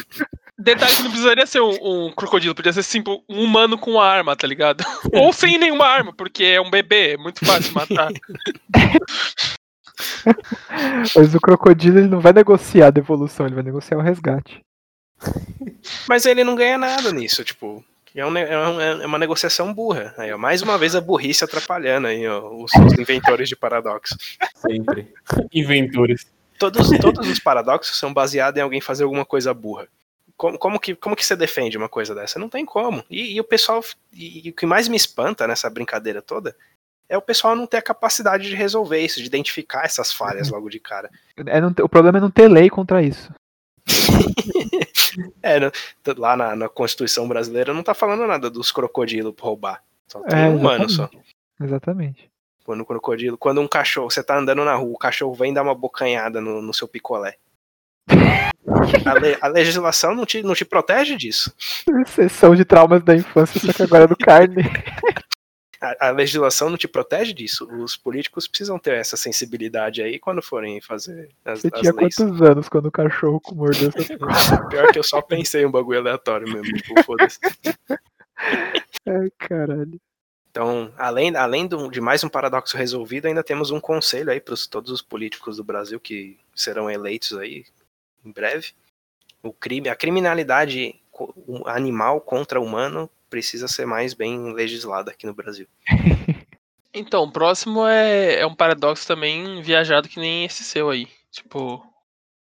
[0.59, 4.05] Detalhe que não precisaria ser um, um crocodilo, podia ser simples, um humano com uma
[4.05, 4.83] arma, tá ligado?
[5.13, 8.11] Ou sem nenhuma arma, porque é um bebê, é muito fácil matar.
[11.15, 14.61] Mas o crocodilo ele não vai negociar a devolução, ele vai negociar o resgate.
[16.07, 17.83] Mas ele não ganha nada nisso, tipo.
[18.15, 20.13] É, um é um- é uma negociação burra.
[20.17, 24.17] Aí, ó, mais uma vez a burrice atrapalhando aí, ó, os, os inventores de paradoxos.
[24.55, 25.13] Sempre.
[25.53, 26.25] Inventores.
[26.57, 29.87] Todos, todos os paradoxos são baseados em alguém fazer alguma coisa burra.
[30.35, 32.39] Como, como que, como que você defende uma coisa dessa?
[32.39, 33.03] Não tem como.
[33.09, 33.83] E, e o pessoal.
[34.11, 36.55] E, e o que mais me espanta nessa brincadeira toda
[37.07, 40.69] é o pessoal não ter a capacidade de resolver isso, de identificar essas falhas logo
[40.69, 41.09] de cara.
[41.45, 43.31] É não ter- o problema é não ter lei contra isso.
[45.41, 45.59] É,
[46.17, 49.81] lá na, na Constituição brasileira não tá falando nada dos crocodilos roubar.
[50.07, 51.09] Só tem É, um humano só.
[51.61, 52.29] Exatamente.
[52.63, 55.63] Quando o crocodilo, quando um cachorro, você tá andando na rua, o cachorro vem dar
[55.63, 57.35] uma bocanhada no, no seu picolé.
[59.05, 61.53] A, le- a legislação não te, não te protege disso.
[62.07, 64.63] Sessão de traumas da infância, só que agora é do carne.
[65.79, 67.67] A, a legislação não te protege disso.
[67.71, 72.15] Os políticos precisam ter essa sensibilidade aí quando forem fazer as, Você as tinha leis.
[72.15, 74.17] quantos anos quando o cachorro mordeu seu
[74.69, 77.39] Pior que eu só pensei um bagulho aleatório mesmo, tipo, foda-se.
[79.05, 79.99] Ai, caralho.
[80.49, 84.55] Então, além, além do- de mais um paradoxo resolvido, ainda temos um conselho aí para
[84.69, 87.65] todos os políticos do Brasil que serão eleitos aí
[88.25, 88.71] em breve.
[89.43, 90.95] O crime, a criminalidade
[91.65, 95.67] animal contra humano precisa ser mais bem legislada aqui no Brasil.
[96.93, 101.07] Então, o próximo é, é um paradoxo também viajado que nem esse seu aí.
[101.29, 101.85] Tipo,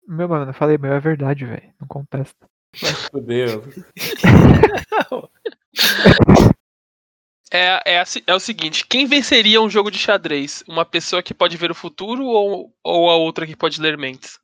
[0.06, 1.72] Meu, mano, eu falei, meu, é verdade, velho.
[1.80, 2.46] Não contesta.
[3.10, 3.64] Fudeu.
[7.52, 10.62] é, é, se- é o seguinte: quem venceria um jogo de xadrez?
[10.68, 14.38] Uma pessoa que pode ver o futuro ou, ou a outra que pode ler mentes?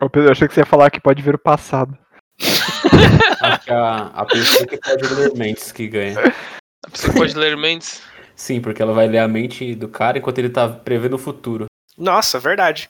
[0.00, 1.96] Eu achei que você ia falar que pode ver o passado.
[3.42, 6.18] Acho que a, a pessoa que pode ler mentes que ganha.
[6.86, 8.02] A pessoa que pode ler mentes?
[8.36, 11.66] Sim, porque ela vai ler a mente do cara enquanto ele tá prevendo o futuro.
[11.96, 12.88] Nossa, verdade.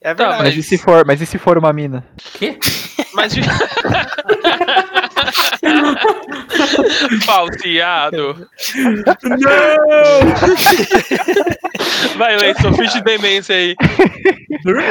[0.00, 0.42] É Tá, verdade.
[0.44, 2.06] Mas e se for, mas e se for uma mina?
[2.34, 2.56] Quê?
[3.14, 3.34] Mas.
[5.62, 8.48] de- Falseado.
[12.16, 13.74] Vai, Leison, finge demência aí.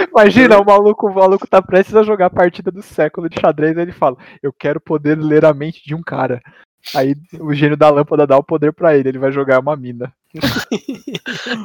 [0.10, 3.78] Imagina, o maluco, o maluco tá prestes a jogar a partida do século de xadrez,
[3.78, 6.42] aí ele fala, eu quero poder ler a mente de um cara.
[6.94, 10.14] Aí o gênio da lâmpada dá o poder pra ele, ele vai jogar uma mina.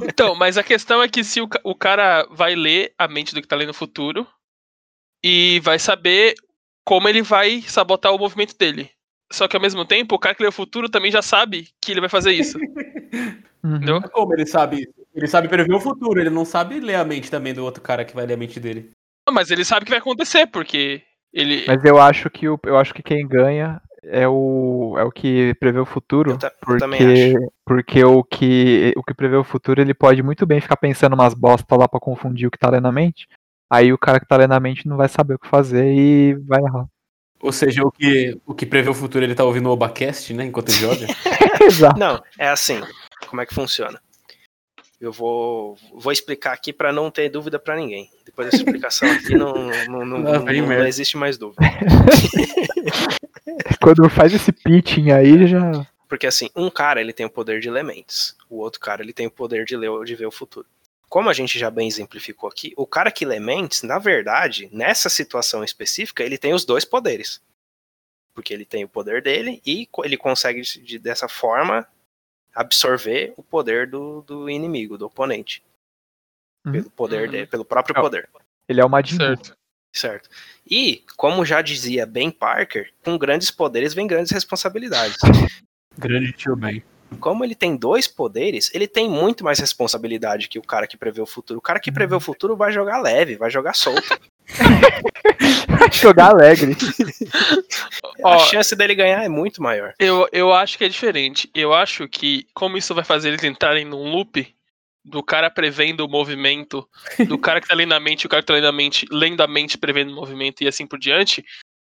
[0.05, 3.43] Então, mas a questão é que se o, o cara vai ler a mente do
[3.43, 4.26] que tá lendo no futuro
[5.24, 6.35] e vai saber
[6.89, 8.89] como ele vai sabotar o movimento dele.
[9.30, 11.93] Só que ao mesmo tempo, o cara que lê o futuro também já sabe que
[11.93, 12.59] ele vai fazer isso.
[13.61, 13.74] Uhum.
[13.74, 14.01] Entendeu?
[14.12, 14.95] Como ele sabe isso?
[15.12, 18.05] Ele sabe prever o futuro, ele não sabe ler a mente também do outro cara
[18.05, 18.93] que vai ler a mente dele.
[19.26, 21.64] Não, Mas ele sabe o que vai acontecer, porque ele.
[21.66, 25.55] Mas eu acho que o, eu acho que quem ganha é o é o que
[25.59, 27.34] prevê o futuro, Eu ta- eu também porque
[27.66, 31.34] porque o que o que prevê o futuro ele pode muito bem ficar pensando umas
[31.34, 33.26] bosta lá pra confundir o que tá lendo na mente.
[33.71, 36.35] Aí o cara que tá lendo na mente não vai saber o que fazer e
[36.47, 36.87] vai errar.
[37.41, 40.45] Ou seja, o que, o que prevê o futuro ele tá ouvindo o Obacast, né?
[40.45, 41.07] Enquanto ele joga.
[41.64, 41.99] Exato.
[41.99, 42.81] Não, é assim.
[43.29, 44.01] Como é que funciona?
[45.01, 48.11] Eu vou, vou explicar aqui para não ter dúvida para ninguém.
[48.27, 49.53] Depois dessa explicação aqui, não,
[49.87, 51.62] não, não, não- não existe mais dúvida.
[53.81, 57.69] Quando faz esse pitching aí já Porque assim, um cara ele tem o poder de
[57.69, 60.66] elementos, o outro cara ele tem o poder de, ler, de ver o futuro.
[61.09, 65.09] Como a gente já bem exemplificou aqui, o cara que lê mentes, na verdade, nessa
[65.09, 67.40] situação específica, ele tem os dois poderes.
[68.34, 71.88] Porque ele tem o poder dele e ele consegue, de- dessa forma,
[72.54, 75.62] absorver o poder do, do inimigo, do oponente.
[76.66, 76.72] Uhum.
[76.72, 77.30] Pelo poder Uhum.
[77.30, 78.28] dele, pelo próprio Ah, poder.
[78.68, 79.16] ele é o Majin.
[79.16, 79.56] Certo.
[79.90, 80.28] Certo.
[80.70, 85.16] E, como já dizia Ben Parker, com grandes poderes vem grandes responsabilidades.
[85.96, 86.84] Grande tio bem.
[87.20, 91.20] Como ele tem dois poderes, ele tem muito mais responsabilidade que o cara que prevê
[91.20, 91.59] o futuro.
[91.59, 94.18] O cara que prevê o futuro vai jogar leve, vai jogar solto.
[95.92, 96.76] Jogar alegre.
[98.22, 99.94] Ó, A chance dele ganhar é muito maior.
[99.98, 101.50] Eu, eu acho que é diferente.
[101.54, 104.54] Eu acho que, como isso vai fazer eles entrarem num loop
[105.04, 106.86] do cara prevendo o movimento,
[107.26, 109.40] do cara que tá lendo a mente, o cara que tá lendo a mente, lendo
[109.40, 111.44] a mente prevendo o movimento e assim por diante,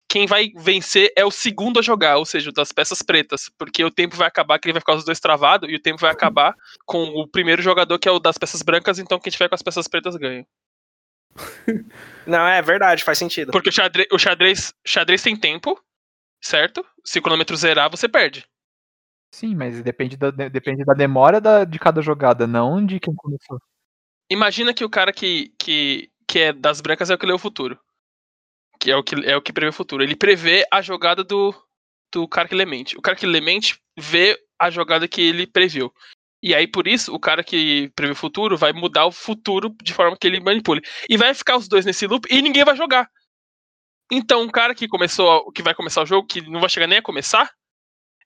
[0.09, 3.51] quem vai vencer é o segundo a jogar, ou seja, o das peças pretas.
[3.59, 6.01] Porque o tempo vai acabar, que ele vai ficar os dois travados, e o tempo
[6.01, 6.55] vai acabar
[6.87, 9.63] com o primeiro jogador, que é o das peças brancas, então quem tiver com as
[9.63, 10.47] peças pretas ganha.
[12.27, 13.53] Não, é verdade, faz sentido.
[13.53, 15.79] Porque o xadrez, o xadrez, xadrez tem tempo,
[16.43, 16.85] certo?
[17.05, 18.47] Se o cronômetro zerar, você perde.
[19.31, 23.15] Sim, mas depende da, de- depende da demora da- de cada jogada, não de quem
[23.15, 23.61] começou.
[24.31, 27.39] Imagina que o cara que, que, que é das brancas é o que lê o
[27.39, 27.79] futuro.
[28.81, 30.03] Que é o que, é o que prevê o futuro.
[30.03, 31.55] Ele prevê a jogada do,
[32.13, 32.97] do cara que lê mente.
[32.97, 35.93] O cara que lê mente vê a jogada que ele previu.
[36.43, 39.93] E aí, por isso, o cara que prevê o futuro vai mudar o futuro de
[39.93, 40.83] forma que ele manipule.
[41.09, 43.11] E vai ficar os dois nesse loop e ninguém vai jogar.
[44.11, 46.99] Então, o cara que começou, que vai começar o jogo, que não vai chegar nem
[46.99, 47.51] a começar,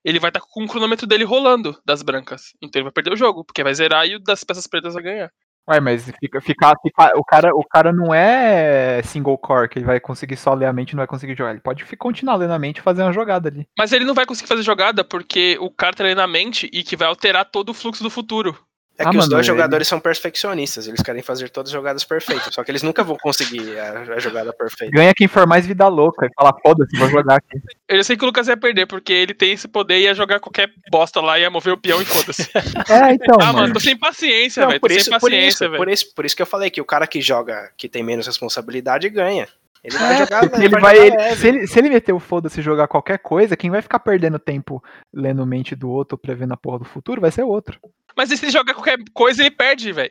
[0.03, 2.53] ele vai estar com o cronômetro dele rolando das brancas.
[2.61, 5.03] Então ele vai perder o jogo, porque vai zerar e o das peças pretas vai
[5.03, 5.31] ganhar.
[5.69, 9.85] Ué, mas fica, fica, fica- o, cara, o cara não é single core, que ele
[9.85, 11.51] vai conseguir só ler a mente e não vai conseguir jogar.
[11.51, 13.65] Ele pode continuar lendo a mente e fazer uma jogada ali.
[13.77, 16.83] Mas ele não vai conseguir fazer jogada porque o cara tá lendo a mente e
[16.83, 18.57] que vai alterar todo o fluxo do futuro.
[18.95, 22.03] É Ah, que os dois ele- jogadores são perfeccionistas, eles querem fazer todas as jogadas
[22.03, 24.95] perfeitas, só que eles nunca vão conseguir a, a jogada perfeita.
[24.95, 27.59] Ganha quem for mais vida louca e fala, foda-se, vou jogar aqui.
[27.89, 30.39] Eu sei que o Lucas ia perder, porque ele tem esse poder e ia jogar
[30.39, 32.47] qualquer bosta lá, ia mover o peão e foda-se.
[32.89, 33.73] É, então, ah, mano, mano.
[33.73, 34.79] tô sem paciência, velho.
[34.79, 37.19] por isso, por, isso, por, isso, por isso que eu falei que o cara que
[37.19, 39.47] joga, que tem menos responsabilidade, ganha.
[39.83, 42.19] Ele vai É, jogar, ele ele vai jogar ele- se, ele, se ele meter o
[42.19, 44.81] foda-se e jogar qualquer coisa, quem vai ficar perdendo tempo
[45.13, 47.77] lendo mente do outro, prevendo a porra do futuro, vai ser o outro.
[48.15, 50.09] Mas e se ele jogar qualquer coisa, ele perde, velho.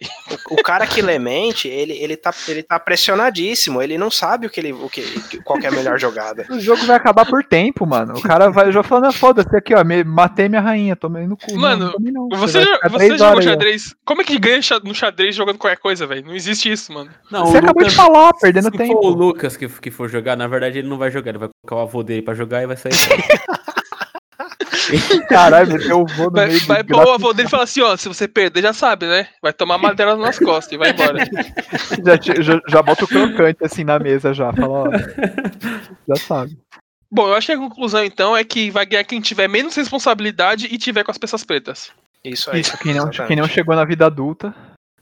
[0.50, 4.46] O, o cara que lê mente, ele, ele, tá, ele tá pressionadíssimo, ele não sabe
[4.46, 5.02] o que ele, o que,
[5.44, 6.46] qual que é a melhor jogada.
[6.50, 8.14] O jogo vai acabar por tempo, mano.
[8.16, 11.36] O cara vai já falando, "Ah, foda-se aqui, ó, me- matei minha rainha, tomei no
[11.36, 11.54] cu.
[11.58, 12.28] Mano, não.
[12.38, 13.94] Você, já- você jogou horas aí, xadrez?
[14.04, 16.26] Como é que ganha no xadrez jogando qualquer coisa, velho?
[16.26, 17.10] Não existe isso, mano.
[17.30, 19.08] Não, Você o acabou de Lucas- falar, perdendo Se for o tempo.
[19.10, 21.86] Lucas que, que for jogar, na verdade ele não vai jogar, ele vai colocar o
[21.88, 22.92] avô dele pra jogar e vai sair.
[25.28, 27.80] Caralho, meteu o vô no Vai, meio vai pôr o avô dele e falar assim,
[27.80, 29.28] ó, se você perder, já sabe, né?
[29.40, 31.18] Vai tomar madeira nas costas e vai embora.
[32.04, 34.52] já, já, já bota o crocante assim na mesa já.
[34.52, 34.90] Fala, ó.
[36.08, 36.58] Já sabe.
[37.10, 40.66] Bom, eu acho que a conclusão, então, é que vai ganhar quem tiver menos responsabilidade
[40.66, 41.92] e tiver com as peças pretas.
[42.24, 42.60] Isso aí.
[42.60, 43.28] Isso, quem não, exatamente.
[43.28, 44.54] quem não chegou na vida adulta.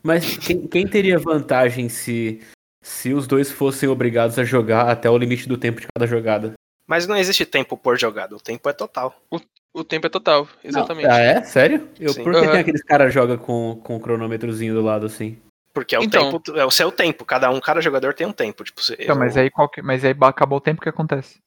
[0.02, 2.40] Mas quem, quem teria vantagem se,
[2.82, 6.54] se os dois fossem obrigados a jogar até o limite do tempo de cada jogada?
[6.86, 9.14] Mas não existe tempo por jogada, o tempo é total.
[9.30, 9.38] O
[9.84, 11.06] tempo é total, exatamente.
[11.08, 11.42] Ah, é?
[11.42, 11.88] Sério?
[11.98, 12.24] Eu, Sim.
[12.24, 12.50] por que Aham.
[12.50, 15.38] tem aqueles caras jogam com, com o cronômetrozinho do lado assim?
[15.72, 16.32] Porque é o Então.
[16.32, 17.24] tempo, é o seu tempo.
[17.24, 18.64] Cada um, cada jogador tem um tempo.
[18.64, 21.38] Tipo, você- Então, mas aí, qual que- mas aí acabou o tempo que acontece.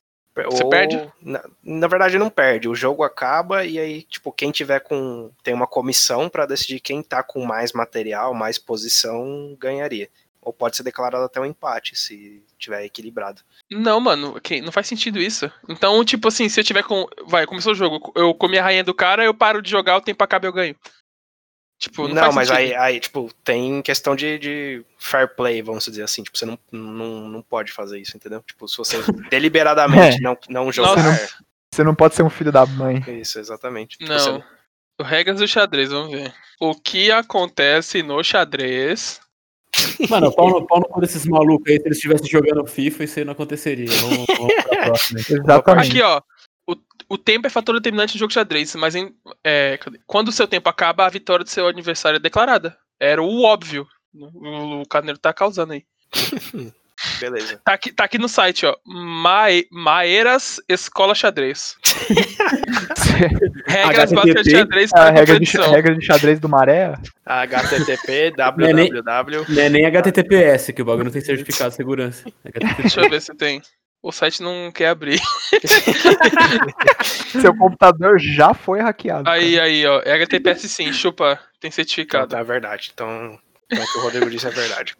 [0.45, 0.99] Você perde?
[1.21, 2.67] Na, na verdade, não perde.
[2.67, 5.29] O jogo acaba e aí, tipo, quem tiver com.
[5.43, 10.09] Tem uma comissão pra decidir quem tá com mais material, mais posição, ganharia.
[10.45, 13.41] Ou pode ser declarado até um empate, se tiver equilibrado.
[13.71, 15.51] Não, mano, ok, não faz sentido isso.
[15.69, 17.07] Então, tipo assim, se eu tiver com.
[17.27, 20.01] Vai, começou o jogo, eu comi a rainha do cara, eu paro de jogar, o
[20.01, 20.75] tempo acaba e eu ganho.
[21.79, 25.83] Tipo, não, Não, faz mas aí, aí, tipo, tem questão de, de fair play, vamos
[25.83, 26.23] dizer assim.
[26.23, 28.41] Tipo, você não, não, não pode fazer isso, entendeu?
[28.41, 28.97] Tipo, se você
[29.29, 30.95] deliberadamente não, não jogar.
[30.95, 31.43] Nossa.
[31.73, 33.03] Você não pode ser um filho da mãe.
[33.19, 33.97] Isso, exatamente.
[33.97, 34.19] Tipo, Não.
[34.19, 34.43] você-
[35.01, 36.31] Regras do xadrez, vamos ver.
[36.59, 39.19] O que acontece no xadrez.
[40.09, 43.19] Mano, pau no, pau no cu desses malucos aí, se eles estivessem jogando FIFA, isso
[43.19, 43.87] aí não aconteceria.
[44.01, 45.19] Vamos, vamos pra próxima.
[45.19, 45.25] aí.
[45.39, 45.89] Exatamente.
[45.89, 46.21] Aqui, ó.
[46.67, 46.75] O,
[47.09, 49.13] o tempo é fator determinante no jogo de xadrez, mas em-
[49.43, 52.77] é, quando o seu tempo acaba, a vitória do seu adversário é declarada.
[52.99, 53.87] Era o óbvio.
[54.13, 55.83] O, o Carneiro tá causando aí.
[57.19, 57.59] Beleza.
[57.63, 58.75] Tá aqui, tá aqui no site, ó.
[58.85, 61.75] Mae, Maeiras Escola Xadrez.
[63.67, 66.93] Regras de xadrez a para regra de, regra de xadrez do maré.
[67.25, 69.45] HTTP, é www.
[69.49, 72.23] Não é nem HTTPS, que o bagulho não tem certificado de segurança.
[72.77, 73.61] Deixa eu ver se tem.
[74.01, 75.19] O site não quer abrir.
[77.41, 79.29] Seu computador já foi hackeado.
[79.29, 80.01] Aí, aí, ó.
[80.03, 81.39] É HTTPS sim, chupa.
[81.59, 82.35] Tem Então, certificado.
[82.35, 82.91] é verdade.
[82.93, 83.39] Então,
[83.73, 84.95] então, o que o Rodrigo disse é verdade.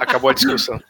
[0.00, 0.80] Acabou a discussão.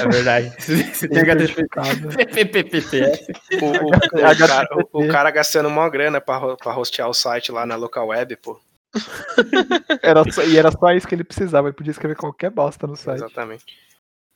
[0.00, 0.52] É verdade.
[0.62, 1.18] Se, tem.
[1.20, 3.26] HTTPS.
[3.60, 7.52] O, o- o cara, o- o cara gastando uma grana pra, pra hostear o site
[7.52, 8.58] lá na local web, pô.
[10.02, 11.68] Era só- e era só isso que ele precisava.
[11.68, 13.18] Ele podia escrever qualquer bosta no site.
[13.18, 13.64] Exatamente.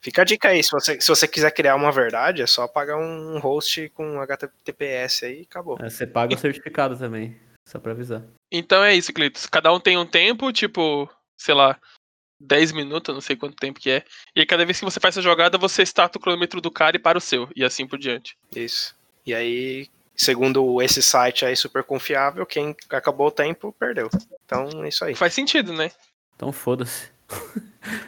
[0.00, 2.96] Fica a dica aí, se você, se você quiser criar uma verdade, é só pagar
[2.98, 5.78] um host com HTTPS aí e acabou.
[5.80, 7.36] É, Você paga o certificado também.
[7.68, 8.22] Só pra avisar.
[8.50, 9.46] Então é isso, Clitos.
[9.46, 11.78] Cada um tem um tempo, tipo, sei lá,
[12.42, 14.04] 10 minutos, não sei quanto tempo que é.
[14.34, 16.96] E aí, cada vez que você faz essa jogada, você starta o cronômetro do cara
[16.96, 17.48] e para o seu.
[17.54, 18.36] E assim por diante.
[18.54, 18.94] Isso.
[19.26, 24.10] E aí, segundo esse site aí super confiável, quem acabou o tempo, perdeu.
[24.44, 25.14] Então é isso aí.
[25.14, 25.90] Faz sentido, né?
[26.36, 27.10] Então foda-se.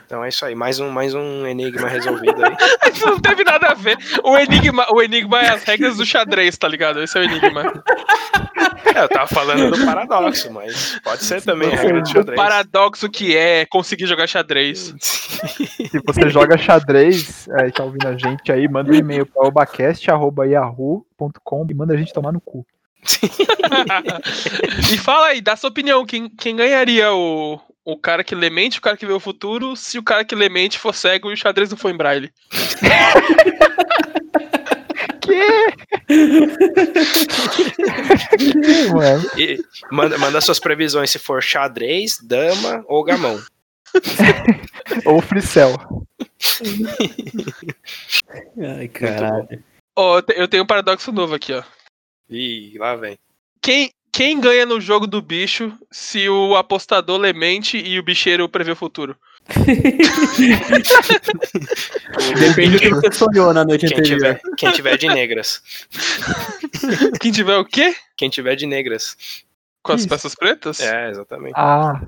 [0.07, 0.55] Então é isso aí.
[0.55, 2.57] Mais um, mais um enigma resolvido aí.
[2.93, 3.97] Isso não teve nada a ver.
[4.23, 7.03] O enigma, o enigma é as regras do xadrez, tá ligado?
[7.03, 7.63] Esse é o enigma.
[8.95, 12.37] É, eu tava falando do paradoxo, mas pode ser também a regra de O xadrez.
[12.37, 14.95] paradoxo que é conseguir jogar xadrez.
[15.03, 19.49] Se você joga xadrez é, e tá ouvindo a gente aí, manda um e-mail pra
[19.49, 22.65] obacast.yahoo.com e manda a gente tomar no cu.
[24.93, 26.07] e fala aí, dá sua opinião.
[26.07, 29.77] Quem, quem ganharia o, o cara que lê mente, o cara que vê o futuro,
[29.77, 32.33] se o cara que lê mente for cego e o xadrez não for em braille?
[35.25, 35.67] Que?
[38.93, 39.59] Mano, E
[39.91, 43.41] manda, manda suas previsões se for xadrez, dama ou gamão.
[45.07, 45.75] ou Fricel.
[48.77, 49.63] Ai, caralho.
[49.97, 51.63] Ó, eu te- eu tenho um paradoxo novo aqui, ó.
[52.29, 53.17] Ih, lá vem.
[53.63, 58.49] Quem, quem ganha no jogo do bicho se o apostador lê mente e o bicheiro
[58.49, 59.17] prevê o futuro?
[62.39, 64.39] Depende do que você sonhou na noite Quem anterior.
[64.39, 65.63] tiver, quem tiver de negras.
[67.21, 67.95] Quem tiver o quê?
[68.17, 69.17] Quem tiver de negras.
[69.83, 70.09] Com as Isso.
[70.09, 70.81] peças pretas?
[70.81, 71.55] É, exatamente.
[71.57, 72.01] Ah,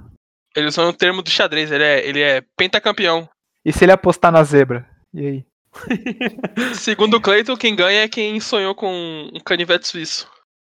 [0.54, 3.28] Eles usam o termo do xadrez, ele é, ele é pentacampeão.
[3.64, 4.88] e se ele apostar na zebra?
[5.12, 5.44] E aí?
[6.74, 10.26] Segundo o Cleiton, quem ganha é quem sonhou com um canivete suíço.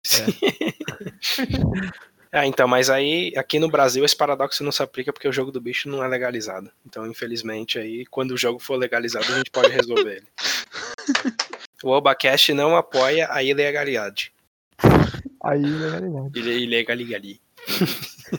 [2.35, 5.51] Ah, então, mas aí, aqui no Brasil, esse paradoxo não se aplica porque o jogo
[5.51, 6.71] do bicho não é legalizado.
[6.83, 10.27] Então, infelizmente, aí, quando o jogo for legalizado, a gente pode resolver ele.
[11.83, 14.31] O Obacast não apoia a ilegalidade.
[15.43, 16.39] Aí, legalidade.
[16.39, 17.41] Ile- Ilegalidade.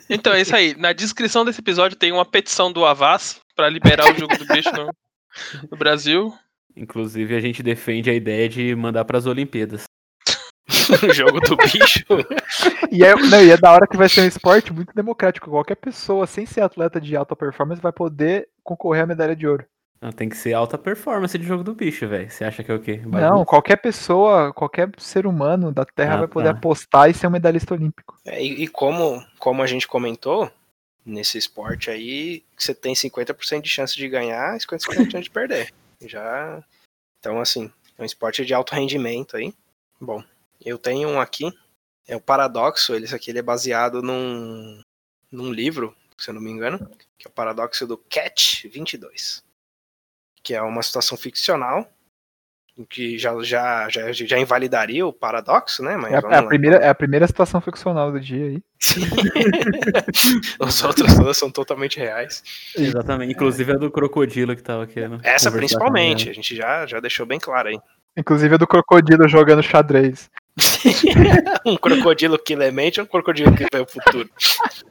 [0.09, 0.75] Então é isso aí.
[0.79, 4.71] Na descrição desse episódio tem uma petição do Avaz pra liberar o jogo do bicho
[4.73, 4.91] no,
[5.71, 6.35] no Brasil.
[6.75, 9.85] Inclusive, a gente defende a ideia de mandar pras Olimpíadas.
[11.03, 12.05] O jogo do bicho.
[12.91, 15.51] E é, não, e é da hora que vai ser um esporte muito democrático.
[15.51, 19.65] Qualquer pessoa, sem ser atleta de alta performance, vai poder concorrer à medalha de ouro.
[20.01, 22.31] Não, tem que ser alta performance de jogo do bicho, velho.
[22.31, 23.01] Você acha que é o quê?
[23.07, 26.59] Não, qualquer pessoa, qualquer ser humano da Terra Ah, vai poder tá.
[26.59, 28.15] apostar e ser um medalhista olímpico.
[28.25, 30.51] É, e, e como, como a gente comentou,
[31.05, 35.31] nesse esporte aí, você tem 50% de chance de ganhar e 50% de chance de
[35.31, 35.73] perder.
[36.03, 36.63] Já.
[37.19, 39.55] Então, assim, é um esporte de alto rendimento aí.
[40.01, 40.23] Bom,
[40.65, 41.53] eu tenho um aqui.
[42.07, 42.95] É o Paradoxo.
[42.95, 44.81] Esse aqui ele é baseado num,
[45.31, 46.79] num livro, se eu não me engano,
[47.19, 49.43] que é o Paradoxo do Catch 22.
[50.43, 51.89] Que é uma situação ficcional.
[52.77, 55.97] em Que já, já, já, já invalidaria o paradoxo, né?
[55.97, 56.49] Mas É a, vamos é a lá.
[56.49, 58.63] primeira, é a primeira situação ficcional do dia aí.
[60.61, 62.43] Os outros todas são totalmente reais.
[62.77, 63.33] Exatamente.
[63.33, 65.21] Inclusive a do crocodilo que tava querendo.
[65.23, 67.79] Essa principalmente, a gente já, já deixou bem claro aí.
[68.17, 70.31] Inclusive a do crocodilo jogando xadrez.
[71.67, 74.31] Um crocodilo que lemente ou um crocodilo que vê o futuro?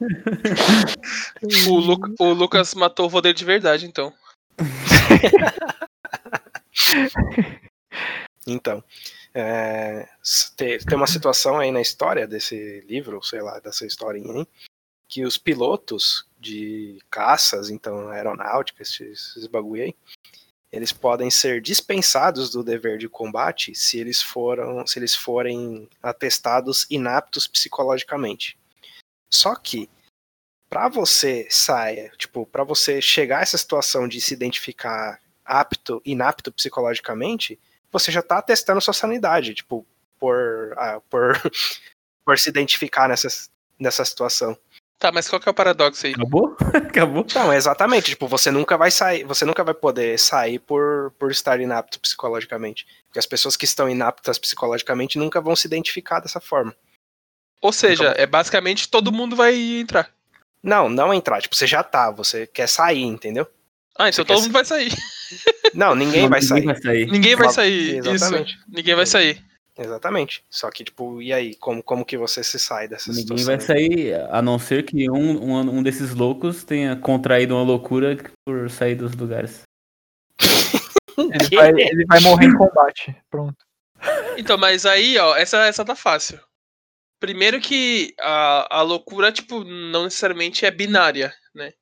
[1.68, 4.12] O, Lu- o Lucas matou o Voder de verdade, então.
[8.46, 8.84] Então,
[9.32, 10.06] é,
[10.56, 14.46] tem, tem uma situação aí na história desse livro, sei lá, dessa historinha aí,
[15.08, 19.94] que os pilotos de caças, então aeronáutica, esses, esses bagulho aí,
[20.74, 26.84] eles podem ser dispensados do dever de combate se eles foram, se eles forem atestados
[26.90, 28.58] inaptos psicologicamente.
[29.30, 29.88] Só que
[30.68, 36.50] para você sair, tipo, para você chegar a essa situação de se identificar apto, inapto
[36.50, 37.56] psicologicamente,
[37.92, 39.86] você já tá testando sua sanidade, tipo,
[40.18, 41.40] por, ah, por,
[42.26, 43.28] por se identificar nessa,
[43.78, 44.58] nessa situação.
[44.98, 46.12] Tá, mas qual que é o paradoxo aí?
[46.12, 46.56] Acabou?
[46.74, 47.26] Acabou?
[47.34, 51.60] Não, exatamente, tipo, você nunca vai sair, você nunca vai poder sair por, por estar
[51.60, 52.86] inapto psicologicamente.
[53.06, 56.74] Porque as pessoas que estão inaptas psicologicamente nunca vão se identificar dessa forma.
[57.60, 60.10] Ou seja, é basicamente todo mundo vai entrar.
[60.62, 63.46] Não, não entrar, tipo, você já tá, você quer sair, entendeu?
[63.96, 64.92] Ah, Você então quer todo mundo vai sair.
[65.72, 66.64] Não, ninguém vai sair.
[66.64, 67.06] vai sair.
[67.06, 67.98] Ninguém vai sair.
[67.98, 68.54] Exatamente.
[68.54, 68.64] Isso.
[68.68, 69.44] Ninguém vai sair.
[69.76, 70.44] Exatamente.
[70.48, 73.46] Só que, tipo, e aí, como, como que você se sai dessa Ninguém situação?
[73.46, 78.16] vai sair, a não ser que um, um, um desses loucos tenha contraído uma loucura
[78.46, 79.62] por sair dos lugares.
[81.16, 83.16] Ele vai, ele vai morrer em combate.
[83.30, 83.56] Pronto.
[84.36, 86.40] Então, mas aí, ó, essa, essa tá fácil.
[87.20, 91.72] Primeiro que a, a loucura, tipo, não necessariamente é binária, né?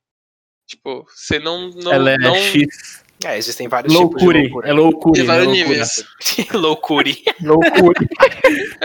[0.66, 1.70] Tipo, você não.
[1.70, 2.34] não, Ela é não...
[2.34, 4.43] X É, existem vários tipos de Loucure.
[4.43, 4.68] loucura.
[4.68, 5.12] É loucura.
[5.14, 5.68] Tem não é vários loucura.
[5.68, 6.05] níveis.
[6.53, 7.11] loucura.
[7.43, 8.09] Loucura.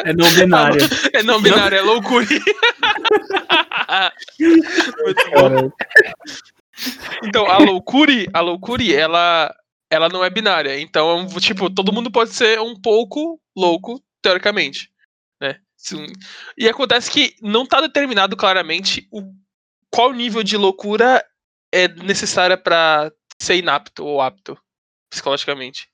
[0.05, 0.81] É não binário.
[1.13, 2.25] É não binário, é loucura.
[4.39, 5.69] Muito bom.
[5.69, 5.73] Cara,
[7.23, 9.55] Então, a loucura, a loucura, ela,
[9.89, 10.79] ela não é binária.
[10.79, 14.89] Então, tipo, todo mundo pode ser um pouco louco, teoricamente.
[15.41, 15.57] Né?
[16.57, 19.21] E acontece que não tá determinado claramente o,
[19.91, 21.23] qual nível de loucura
[21.73, 23.11] é necessária pra
[23.41, 24.57] ser inapto ou apto
[25.11, 25.89] psicologicamente.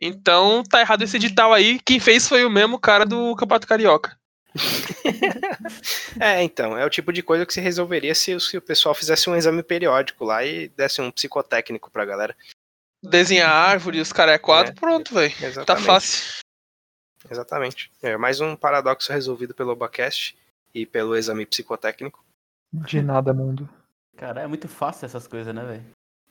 [0.00, 1.80] Então, tá errado esse edital aí.
[1.80, 4.18] Quem fez foi o mesmo cara do Campeonato Carioca.
[6.18, 9.28] É, então, é o tipo de coisa que se resolveria se, se o pessoal fizesse
[9.28, 12.34] um exame periódico lá e desse um psicotécnico pra galera.
[13.02, 14.74] Desenhar árvore, os caras é quadro, É.
[14.74, 15.34] pronto, velho.
[15.38, 15.84] Tá Exatamente.
[15.86, 16.40] fácil.
[17.30, 17.90] Exatamente.
[18.02, 20.36] É mais um paradoxo resolvido pelo Obacast
[20.74, 22.24] e pelo exame psicotécnico.
[22.72, 23.68] de nada, mundo.
[24.16, 25.84] Cara, é muito fácil essas coisas, né, velho?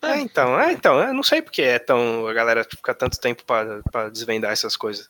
[0.05, 2.27] É, então, é, então, eu não sei porque é tão.
[2.27, 5.09] A galera fica tanto tempo pra, pra desvendar essas coisas.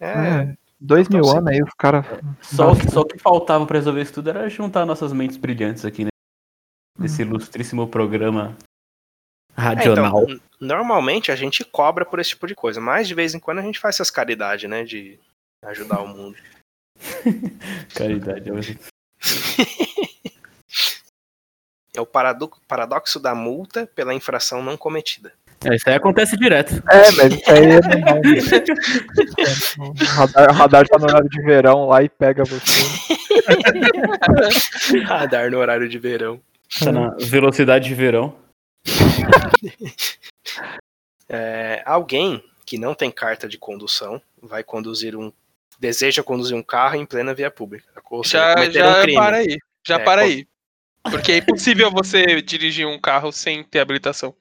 [0.00, 2.04] É, É, dois então, mil anos aí, os caras.
[2.42, 6.04] Só, só o que faltava pra resolver isso tudo era juntar nossas mentes brilhantes aqui,
[6.04, 6.10] né?
[6.98, 8.56] Nesse ilustríssimo programa
[9.56, 10.22] É, radional.
[10.22, 13.38] então, n- normalmente a gente cobra por esse tipo de coisa, mas de vez em
[13.40, 14.84] quando a gente faz essas caridades, né?
[14.84, 15.18] De
[15.64, 16.36] ajudar o mundo.
[17.94, 18.48] Caridade.
[18.48, 18.56] eu-
[21.96, 25.32] É o parado- paradoxo da multa pela infração não cometida.
[25.64, 26.72] É, isso aí acontece direto.
[26.90, 28.20] É, mas isso aí é normal.
[29.78, 32.82] o, radar, o radar tá no horário de verão lá e pega você.
[35.04, 36.40] Radar no horário de verão.
[36.82, 38.34] Tá na velocidade de verão.
[41.32, 45.32] É, alguém que não tem carta de condução vai conduzir um.
[45.78, 47.86] deseja conduzir um carro em plena via pública.
[48.10, 49.16] Ou seja, Já, já um crime.
[49.18, 49.56] para aí.
[49.86, 50.46] Já É, para aí.
[51.02, 54.34] Porque é impossível você dirigir um carro sem ter habilitação.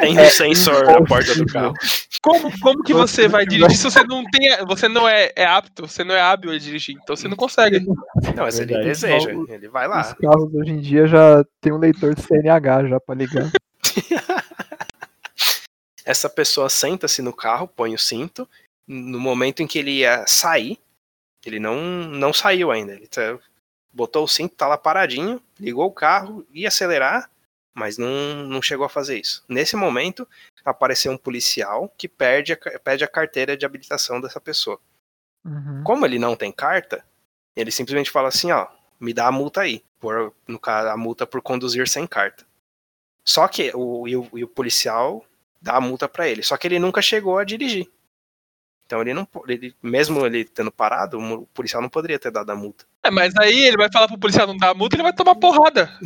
[0.00, 1.74] Tem um sensor na porta do carro.
[2.22, 4.56] Como, como que você vai dirigir se você não tem.
[4.66, 7.80] Você não é, é apto, você não é hábil a dirigir, então você não consegue.
[7.80, 10.14] Não, mas ele deseja, ele vai Os lá.
[10.14, 13.50] carros hoje em dia já tem um leitor de CNH já pra ligar.
[16.04, 18.48] Essa pessoa senta-se no carro, põe o cinto.
[18.86, 20.78] No momento em que ele ia sair,
[21.44, 22.92] ele não, não saiu ainda.
[22.92, 23.38] Ele tá-
[23.94, 27.30] botou o cinto, tá lá paradinho, ligou o carro, ia acelerar,
[27.72, 29.44] mas não, não chegou a fazer isso.
[29.48, 30.28] Nesse momento,
[30.64, 34.80] apareceu um policial que perde a, pede a carteira de habilitação dessa pessoa.
[35.44, 35.82] Uhum.
[35.84, 37.04] Como ele não tem carta,
[37.54, 38.66] ele simplesmente fala assim, ó,
[38.98, 42.44] me dá a multa aí, por, no caso, a multa por conduzir sem carta.
[43.24, 45.24] Só que o, e o, e o policial
[45.60, 47.90] dá a multa pra ele, só que ele nunca chegou a dirigir.
[48.86, 52.56] Então ele não, ele, mesmo ele tendo parado, o policial não poderia ter dado a
[52.56, 52.84] multa.
[53.02, 55.34] É, mas aí ele vai falar pro policial não dar a multa, ele vai tomar
[55.34, 55.90] porrada.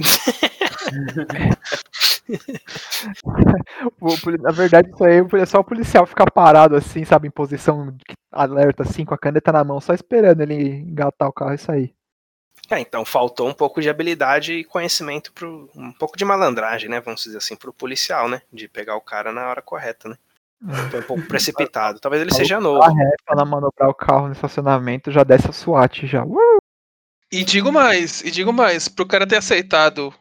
[4.43, 7.97] Na verdade, isso aí é só o policial ficar parado assim, sabe, em posição
[8.31, 11.93] alerta, assim, com a caneta na mão, só esperando ele engatar o carro e sair.
[12.71, 17.01] É, então faltou um pouco de habilidade e conhecimento pro, um pouco de malandragem, né,
[17.01, 20.19] vamos dizer assim, pro policial, né, de pegar o cara na hora correta, né.
[20.91, 22.01] Foi um pouco precipitado.
[22.01, 22.83] Talvez ele seja novo.
[22.83, 26.25] A reta na manobrar o carro no estacionamento já desce a SWAT já.
[26.25, 26.59] Uh!
[27.31, 30.13] E digo mais, e digo mais, pro cara ter aceitado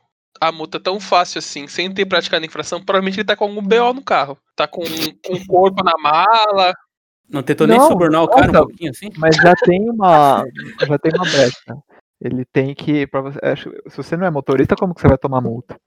[0.42, 3.62] a multa tão fácil assim, sem ter praticado a infração, provavelmente ele tá com algum
[3.62, 4.38] BO no carro.
[4.56, 6.74] Tá com um corpo na mala.
[7.30, 8.66] Não tentou nem Não, subornar o cara um nossa.
[8.66, 9.10] pouquinho assim?
[9.18, 10.46] Mas já tem uma.
[10.88, 11.78] Já tem uma brecha.
[12.22, 13.06] Ele tem que.
[13.08, 13.40] Pra você,
[13.88, 15.78] se você não é motorista, como que você vai tomar multa?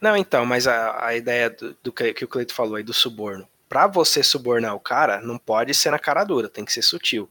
[0.00, 2.92] Não, então, mas a, a ideia do, do que, que o Cleito falou aí do
[2.92, 3.48] suborno.
[3.68, 7.30] Pra você subornar o cara, não pode ser na cara dura, tem que ser sutil.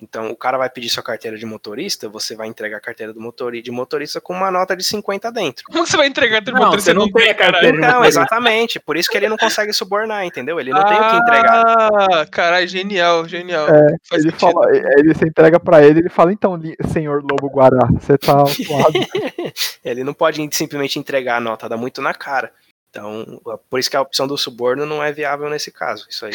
[0.00, 3.20] Então, o cara vai pedir sua carteira de motorista, você vai entregar a carteira do
[3.20, 5.64] motori de motorista com uma nota de 50 dentro.
[5.64, 8.08] Como que você vai entregar a Não, motorista você não tem a carteira motorista.
[8.08, 10.58] exatamente, por isso que ele não consegue subornar, entendeu?
[10.58, 11.62] Ele não tem o que entregar.
[11.64, 13.68] Ah, caralho, genial, genial.
[13.68, 14.38] É, ele sentido.
[14.38, 16.60] fala, ele se entrega pra ele, ele fala, então,
[16.90, 18.92] senhor Lobo Guará, você tá suado.
[19.84, 22.52] Ele não pode simplesmente entregar a nota, dá muito na cara.
[22.90, 23.40] Então,
[23.70, 26.06] por isso que a opção do suborno não é viável nesse caso.
[26.08, 26.32] Isso aí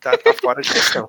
[0.00, 1.08] tá, tá fora de questão.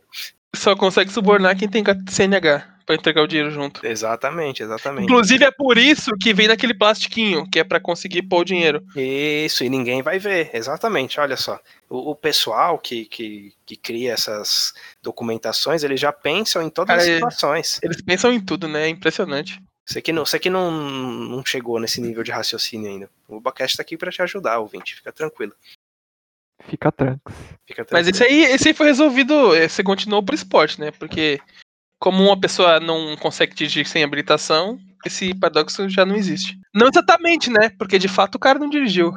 [0.55, 3.85] Só consegue subornar quem tem CNH pra entregar o dinheiro junto.
[3.85, 5.05] Exatamente, exatamente.
[5.05, 8.83] Inclusive é por isso que vem naquele plastiquinho, que é pra conseguir pôr o dinheiro.
[8.95, 11.59] Isso, e ninguém vai ver, exatamente, olha só.
[11.89, 17.03] O, o pessoal que, que, que cria essas documentações, eles já pensam em todas as
[17.03, 17.79] Cara, é- situações.
[17.81, 18.85] Eles pensam em tudo, né?
[18.85, 19.61] É impressionante.
[19.85, 23.09] Você que, não, você que não, não chegou nesse nível de raciocínio ainda.
[23.27, 25.53] O Bacast tá aqui pra te ajudar, ouvinte, fica tranquilo.
[26.73, 27.35] Fica trancos.
[27.67, 30.89] Fica Mas esse aí, esse aí foi resolvido, eh, você continuou pro esporte, né?
[30.89, 31.39] Porque
[31.99, 36.59] como uma pessoa não consegue dirigir sem habilitação, esse paradoxo já não existe.
[36.73, 37.69] Não exatamente, né?
[37.77, 39.13] Porque de fato o cara não dirigiu.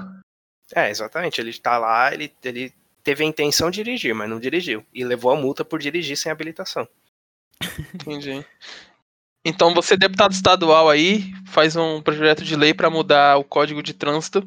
[0.75, 1.41] É, exatamente.
[1.41, 4.85] Ele tá lá, ele, ele teve a intenção de dirigir, mas não dirigiu.
[4.93, 6.87] E levou a multa por dirigir sem habilitação.
[7.95, 8.45] Entendi.
[9.43, 13.95] Então você, deputado estadual aí, faz um projeto de lei para mudar o código de
[13.95, 14.47] trânsito,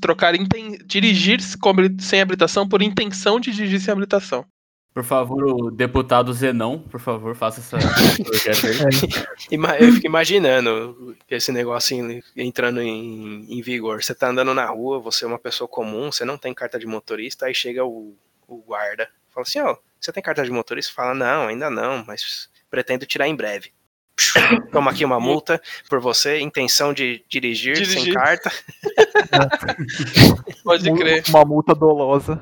[0.00, 4.44] trocar inten- dirigir com habili- sem habilitação por intenção de dirigir sem habilitação.
[4.92, 7.78] Por favor, o deputado Zenão, por favor, faça essa-.
[9.50, 11.96] Ima- Eu fico imaginando esse negócio
[12.36, 14.02] entrando em, em vigor.
[14.02, 16.86] Você tá andando na rua, você é uma pessoa comum, você não tem carta de
[16.86, 18.16] motorista, aí chega o,
[18.48, 20.92] o guarda, fala assim, ó, você tem carta de motorista?
[20.92, 23.70] Fala, não, ainda não, mas pretendo tirar em breve.
[24.72, 28.14] Toma aqui uma multa por você, intenção de dirigir, sem Dirigir.
[28.14, 28.50] carta.
[30.64, 31.24] Pode crer.
[31.28, 32.38] Uma multa dolosa.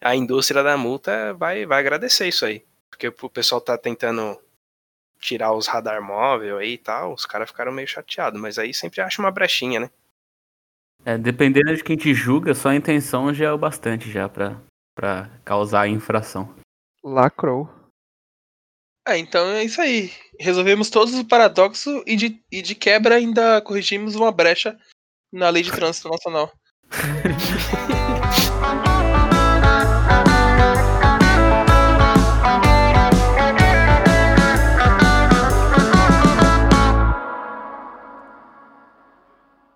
[0.00, 2.64] A indústria da multa vai, vai agradecer isso aí.
[2.88, 4.38] Porque o pessoal tá tentando
[5.20, 9.00] tirar os radar móvel aí e tal, os caras ficaram meio chateados, mas aí sempre
[9.00, 9.90] acha uma brechinha, né?
[11.04, 14.60] É, dependendo de quem te julga, só a intenção já é o bastante já pra,
[14.94, 16.54] pra causar a infração.
[17.02, 17.70] Lacrou.
[19.06, 20.12] É, então é isso aí.
[20.38, 24.78] Resolvemos todos os paradoxos e de, e de quebra ainda corrigimos uma brecha
[25.32, 26.52] na lei de trânsito nacional.